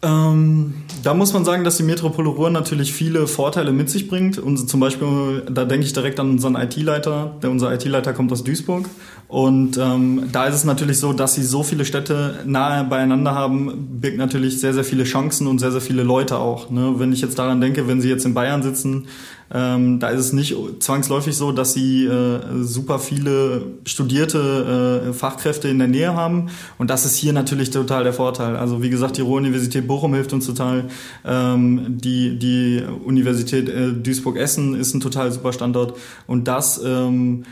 Ähm, 0.00 0.74
da 1.02 1.12
muss 1.12 1.32
man 1.32 1.44
sagen, 1.44 1.64
dass 1.64 1.76
die 1.76 1.82
Metropole 1.82 2.28
Ruhr 2.28 2.50
natürlich 2.50 2.92
viele 2.92 3.26
Vorteile 3.26 3.72
mit 3.72 3.90
sich 3.90 4.08
bringt. 4.08 4.38
Und 4.38 4.68
zum 4.68 4.78
Beispiel, 4.78 5.42
da 5.50 5.64
denke 5.64 5.86
ich 5.86 5.92
direkt 5.92 6.20
an 6.20 6.30
unseren 6.30 6.54
IT-Leiter. 6.54 7.36
Unser 7.42 7.72
IT-Leiter 7.72 8.12
kommt 8.12 8.30
aus 8.30 8.44
Duisburg. 8.44 8.88
Und 9.26 9.76
ähm, 9.76 10.28
da 10.30 10.46
ist 10.46 10.54
es 10.54 10.64
natürlich 10.64 10.98
so, 11.00 11.12
dass 11.12 11.34
sie 11.34 11.42
so 11.42 11.64
viele 11.64 11.84
Städte 11.84 12.40
nahe 12.46 12.84
beieinander 12.84 13.34
haben, 13.34 13.98
birgt 14.00 14.18
natürlich 14.18 14.60
sehr, 14.60 14.72
sehr 14.72 14.84
viele 14.84 15.04
Chancen 15.04 15.48
und 15.48 15.58
sehr, 15.58 15.72
sehr 15.72 15.80
viele 15.80 16.04
Leute 16.04 16.38
auch. 16.38 16.70
Ne? 16.70 16.94
Wenn 16.96 17.12
ich 17.12 17.20
jetzt 17.20 17.38
daran 17.38 17.60
denke, 17.60 17.88
wenn 17.88 18.00
sie 18.00 18.08
jetzt 18.08 18.24
in 18.24 18.34
Bayern 18.34 18.62
sitzen, 18.62 19.08
ähm, 19.52 19.98
da 19.98 20.08
ist 20.08 20.20
es 20.20 20.32
nicht 20.32 20.54
zwangsläufig 20.80 21.36
so, 21.36 21.52
dass 21.52 21.72
sie 21.72 22.04
äh, 22.04 22.40
super 22.62 22.98
viele 22.98 23.62
studierte 23.86 25.08
äh, 25.08 25.12
Fachkräfte 25.12 25.68
in 25.68 25.78
der 25.78 25.88
Nähe 25.88 26.14
haben. 26.14 26.50
Und 26.76 26.90
das 26.90 27.06
ist 27.06 27.16
hier 27.16 27.32
natürlich 27.32 27.70
total 27.70 28.04
der 28.04 28.12
Vorteil. 28.12 28.56
Also 28.56 28.82
wie 28.82 28.90
gesagt, 28.90 29.16
die 29.16 29.22
Ruhr-Universität 29.22 29.86
Bochum 29.86 30.12
hilft 30.14 30.32
uns 30.32 30.46
total. 30.46 30.84
Ähm, 31.24 31.98
die, 31.98 32.38
die 32.38 32.82
Universität 33.04 33.68
äh, 33.68 33.92
Duisburg-Essen 33.92 34.74
ist 34.74 34.94
ein 34.94 35.00
total 35.00 35.32
super 35.32 35.52
Standort. 35.52 35.96
Und 36.26 36.46
das 36.46 36.80
ähm, 36.84 37.44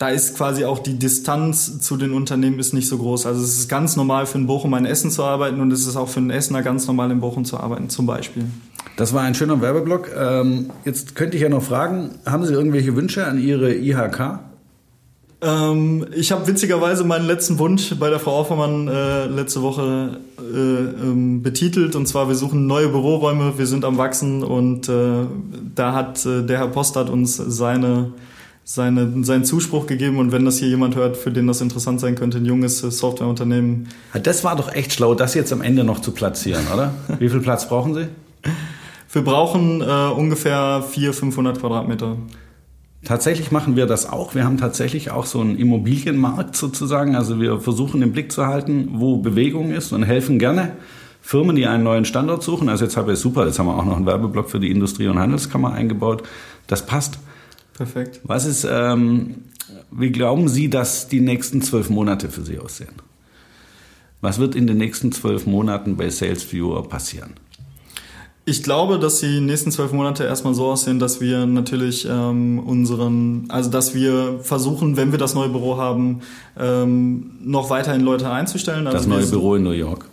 da 0.00 0.08
ist 0.08 0.34
quasi 0.34 0.64
auch 0.64 0.78
die 0.78 0.98
Distanz 0.98 1.80
zu 1.80 1.98
den 1.98 2.12
Unternehmen 2.12 2.58
ist 2.58 2.72
nicht 2.72 2.88
so 2.88 2.96
groß. 2.96 3.26
Also 3.26 3.44
es 3.44 3.58
ist 3.58 3.68
ganz 3.68 3.96
normal 3.96 4.24
für 4.24 4.36
einen 4.38 4.46
Bochum 4.46 4.72
in 4.72 4.86
Essen 4.86 5.10
zu 5.10 5.22
arbeiten 5.22 5.60
und 5.60 5.70
es 5.72 5.86
ist 5.86 5.94
auch 5.96 6.08
für 6.08 6.20
einen 6.20 6.30
Essener 6.30 6.62
ganz 6.62 6.86
normal 6.86 7.10
in 7.10 7.20
Bochum 7.20 7.44
zu 7.44 7.60
arbeiten, 7.60 7.90
zum 7.90 8.06
Beispiel. 8.06 8.46
Das 9.00 9.14
war 9.14 9.22
ein 9.22 9.34
schöner 9.34 9.62
Werbeblock. 9.62 10.10
Ähm, 10.14 10.72
jetzt 10.84 11.14
könnte 11.14 11.34
ich 11.34 11.42
ja 11.42 11.48
noch 11.48 11.62
fragen, 11.62 12.10
haben 12.26 12.44
Sie 12.44 12.52
irgendwelche 12.52 12.94
Wünsche 12.96 13.26
an 13.26 13.40
Ihre 13.40 13.74
IHK? 13.74 14.40
Ähm, 15.40 16.04
ich 16.14 16.32
habe 16.32 16.46
witzigerweise 16.46 17.02
meinen 17.04 17.26
letzten 17.26 17.58
Wunsch 17.58 17.94
bei 17.98 18.10
der 18.10 18.20
Frau 18.20 18.38
Offermann 18.38 18.88
äh, 18.88 19.24
letzte 19.24 19.62
Woche 19.62 20.18
äh, 20.38 20.52
ähm, 20.52 21.40
betitelt. 21.42 21.96
Und 21.96 22.08
zwar, 22.08 22.28
wir 22.28 22.34
suchen 22.34 22.66
neue 22.66 22.88
Büroräume, 22.88 23.54
wir 23.56 23.66
sind 23.66 23.86
am 23.86 23.96
Wachsen 23.96 24.42
und 24.42 24.90
äh, 24.90 25.24
da 25.74 25.94
hat 25.94 26.26
äh, 26.26 26.42
der 26.42 26.58
Herr 26.58 26.68
Post 26.68 26.96
hat 26.96 27.08
uns 27.08 27.36
seine, 27.36 28.12
seine, 28.64 29.24
seinen 29.24 29.46
Zuspruch 29.46 29.86
gegeben. 29.86 30.18
Und 30.18 30.30
wenn 30.30 30.44
das 30.44 30.58
hier 30.58 30.68
jemand 30.68 30.94
hört, 30.94 31.16
für 31.16 31.30
den 31.30 31.46
das 31.46 31.62
interessant 31.62 32.00
sein 32.00 32.16
könnte, 32.16 32.36
ein 32.36 32.44
junges 32.44 32.84
äh, 32.84 32.90
Softwareunternehmen. 32.90 33.88
Das 34.22 34.44
war 34.44 34.56
doch 34.56 34.70
echt 34.74 34.92
schlau, 34.92 35.14
das 35.14 35.32
jetzt 35.32 35.54
am 35.54 35.62
Ende 35.62 35.84
noch 35.84 36.00
zu 36.00 36.10
platzieren, 36.10 36.66
oder? 36.70 36.92
Wie 37.18 37.30
viel 37.30 37.40
Platz 37.40 37.66
brauchen 37.66 37.94
Sie? 37.94 38.06
Wir 39.12 39.22
brauchen 39.22 39.80
äh, 39.80 39.84
ungefähr 39.84 40.82
400, 40.88 41.16
500 41.16 41.60
Quadratmeter. 41.60 42.16
Tatsächlich 43.04 43.50
machen 43.50 43.74
wir 43.74 43.86
das 43.86 44.08
auch. 44.08 44.34
Wir 44.34 44.44
haben 44.44 44.58
tatsächlich 44.58 45.10
auch 45.10 45.26
so 45.26 45.40
einen 45.40 45.56
Immobilienmarkt 45.56 46.54
sozusagen. 46.54 47.16
Also 47.16 47.40
wir 47.40 47.58
versuchen 47.60 48.02
im 48.02 48.12
Blick 48.12 48.30
zu 48.30 48.46
halten, 48.46 48.90
wo 48.94 49.16
Bewegung 49.16 49.72
ist 49.72 49.92
und 49.92 50.02
helfen 50.02 50.38
gerne 50.38 50.76
Firmen, 51.22 51.56
die 51.56 51.66
einen 51.66 51.82
neuen 51.82 52.04
Standort 52.04 52.42
suchen. 52.42 52.68
Also 52.68 52.84
jetzt 52.84 52.96
habe 52.96 53.14
ich 53.14 53.18
super, 53.18 53.46
jetzt 53.46 53.58
haben 53.58 53.66
wir 53.66 53.76
auch 53.76 53.84
noch 53.84 53.96
einen 53.96 54.06
Werbeblock 54.06 54.48
für 54.50 54.60
die 54.60 54.70
Industrie- 54.70 55.08
und 55.08 55.18
Handelskammer 55.18 55.72
eingebaut. 55.72 56.22
Das 56.66 56.86
passt. 56.86 57.18
Perfekt. 57.74 58.20
Was 58.24 58.44
ist, 58.44 58.66
ähm, 58.70 59.44
wie 59.90 60.12
glauben 60.12 60.48
Sie, 60.48 60.70
dass 60.70 61.08
die 61.08 61.20
nächsten 61.20 61.62
zwölf 61.62 61.90
Monate 61.90 62.28
für 62.28 62.42
Sie 62.42 62.58
aussehen? 62.58 62.94
Was 64.20 64.38
wird 64.38 64.54
in 64.54 64.66
den 64.66 64.76
nächsten 64.76 65.10
zwölf 65.12 65.46
Monaten 65.46 65.96
bei 65.96 66.10
SalesViewer 66.10 66.88
passieren? 66.88 67.32
Ich 68.50 68.64
glaube, 68.64 68.98
dass 68.98 69.20
die 69.20 69.40
nächsten 69.40 69.70
zwölf 69.70 69.92
Monate 69.92 70.24
erstmal 70.24 70.54
so 70.54 70.66
aussehen, 70.66 70.98
dass 70.98 71.20
wir 71.20 71.46
natürlich 71.46 72.04
ähm, 72.10 72.58
unseren, 72.58 73.44
also 73.48 73.70
dass 73.70 73.94
wir 73.94 74.40
versuchen, 74.42 74.96
wenn 74.96 75.12
wir 75.12 75.20
das 75.20 75.36
neue 75.36 75.50
Büro 75.50 75.76
haben, 75.76 76.22
ähm, 76.58 77.30
noch 77.44 77.70
weiterhin 77.70 78.00
Leute 78.00 78.28
einzustellen. 78.28 78.88
Also 78.88 78.98
das 78.98 79.06
neue 79.06 79.24
Büro 79.26 79.54
in 79.54 79.62
New 79.62 79.70
York. 79.70 80.06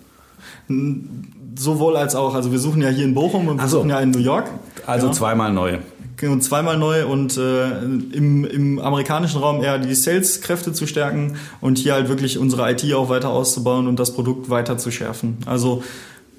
Sowohl 1.56 1.98
als 1.98 2.14
auch. 2.14 2.36
Also 2.36 2.52
wir 2.52 2.60
suchen 2.60 2.84
ja 2.84 2.90
hier 2.90 3.06
in 3.06 3.16
Bochum 3.16 3.48
und 3.48 3.58
wir 3.60 3.68
so. 3.68 3.78
suchen 3.78 3.90
ja 3.90 4.00
in 4.02 4.12
New 4.12 4.20
York. 4.20 4.46
Also 4.86 5.08
ja. 5.08 5.14
zweimal 5.14 5.52
neu. 5.52 5.80
Und 6.22 6.44
zweimal 6.44 6.78
neu 6.78 7.08
und 7.08 7.38
äh, 7.38 7.80
im, 7.80 8.46
im 8.46 8.78
amerikanischen 8.78 9.42
Raum 9.42 9.64
eher 9.64 9.80
die 9.80 9.96
Sales-Kräfte 9.96 10.74
zu 10.74 10.86
stärken 10.86 11.38
und 11.60 11.80
hier 11.80 11.94
halt 11.94 12.08
wirklich 12.08 12.38
unsere 12.38 12.72
IT 12.72 12.94
auch 12.94 13.10
weiter 13.10 13.30
auszubauen 13.30 13.88
und 13.88 14.00
das 14.00 14.14
Produkt 14.14 14.52
weiter 14.52 14.78
zu 14.78 14.92
schärfen. 14.92 15.38
Also 15.48 15.82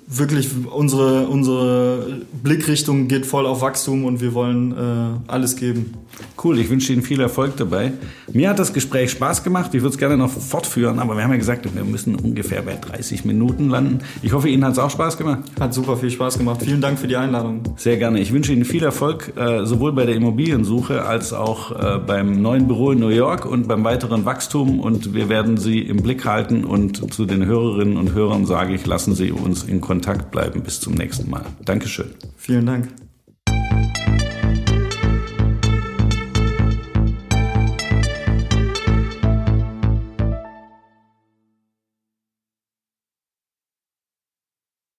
wirklich 0.08 0.48
unsere, 0.70 1.26
unsere 1.28 2.22
Blickrichtung 2.42 3.08
geht 3.08 3.26
voll 3.26 3.46
auf 3.46 3.60
Wachstum 3.60 4.04
und 4.04 4.20
wir 4.20 4.32
wollen 4.32 4.72
äh, 4.72 5.30
alles 5.30 5.56
geben. 5.56 5.94
Cool, 6.42 6.58
ich 6.58 6.70
wünsche 6.70 6.92
Ihnen 6.92 7.02
viel 7.02 7.20
Erfolg 7.20 7.56
dabei. 7.56 7.92
Mir 8.32 8.50
hat 8.50 8.58
das 8.58 8.72
Gespräch 8.72 9.10
Spaß 9.10 9.44
gemacht. 9.44 9.74
Ich 9.74 9.82
würde 9.82 9.92
es 9.92 9.98
gerne 9.98 10.16
noch 10.16 10.30
fortführen, 10.30 10.98
aber 10.98 11.16
wir 11.16 11.24
haben 11.24 11.30
ja 11.30 11.36
gesagt, 11.36 11.72
wir 11.74 11.84
müssen 11.84 12.14
ungefähr 12.14 12.62
bei 12.62 12.76
30 12.76 13.24
Minuten 13.24 13.68
landen. 13.68 13.98
Ich 14.22 14.32
hoffe, 14.32 14.48
Ihnen 14.48 14.64
hat 14.64 14.72
es 14.72 14.78
auch 14.78 14.90
Spaß 14.90 15.16
gemacht. 15.16 15.40
Hat 15.60 15.74
super 15.74 15.96
viel 15.96 16.10
Spaß 16.10 16.38
gemacht. 16.38 16.62
Vielen 16.62 16.80
Dank 16.80 16.98
für 16.98 17.06
die 17.06 17.16
Einladung. 17.16 17.62
Sehr 17.76 17.96
gerne. 17.96 18.20
Ich 18.20 18.32
wünsche 18.32 18.52
Ihnen 18.52 18.64
viel 18.64 18.82
Erfolg, 18.82 19.32
äh, 19.36 19.64
sowohl 19.64 19.92
bei 19.92 20.06
der 20.06 20.14
Immobiliensuche 20.14 21.04
als 21.04 21.32
auch 21.32 21.72
äh, 21.72 21.98
beim 21.98 22.40
neuen 22.40 22.66
Büro 22.66 22.92
in 22.92 23.00
New 23.00 23.08
York 23.08 23.44
und 23.44 23.68
beim 23.68 23.84
weiteren 23.84 24.24
Wachstum. 24.24 24.80
Und 24.80 25.14
wir 25.14 25.28
werden 25.28 25.56
Sie 25.56 25.80
im 25.80 25.98
Blick 25.98 26.24
halten. 26.24 26.64
Und 26.64 27.12
zu 27.12 27.26
den 27.26 27.44
Hörerinnen 27.44 27.96
und 27.96 28.14
Hörern 28.14 28.46
sage 28.46 28.74
ich, 28.74 28.86
lassen 28.86 29.14
Sie 29.14 29.32
uns 29.32 29.64
in 29.64 29.80
Kontakt 29.98 30.30
bleiben. 30.30 30.62
Bis 30.62 30.80
zum 30.80 30.94
nächsten 30.94 31.28
Mal. 31.28 31.44
Dankeschön. 31.64 32.14
Vielen 32.36 32.66
Dank. 32.66 33.07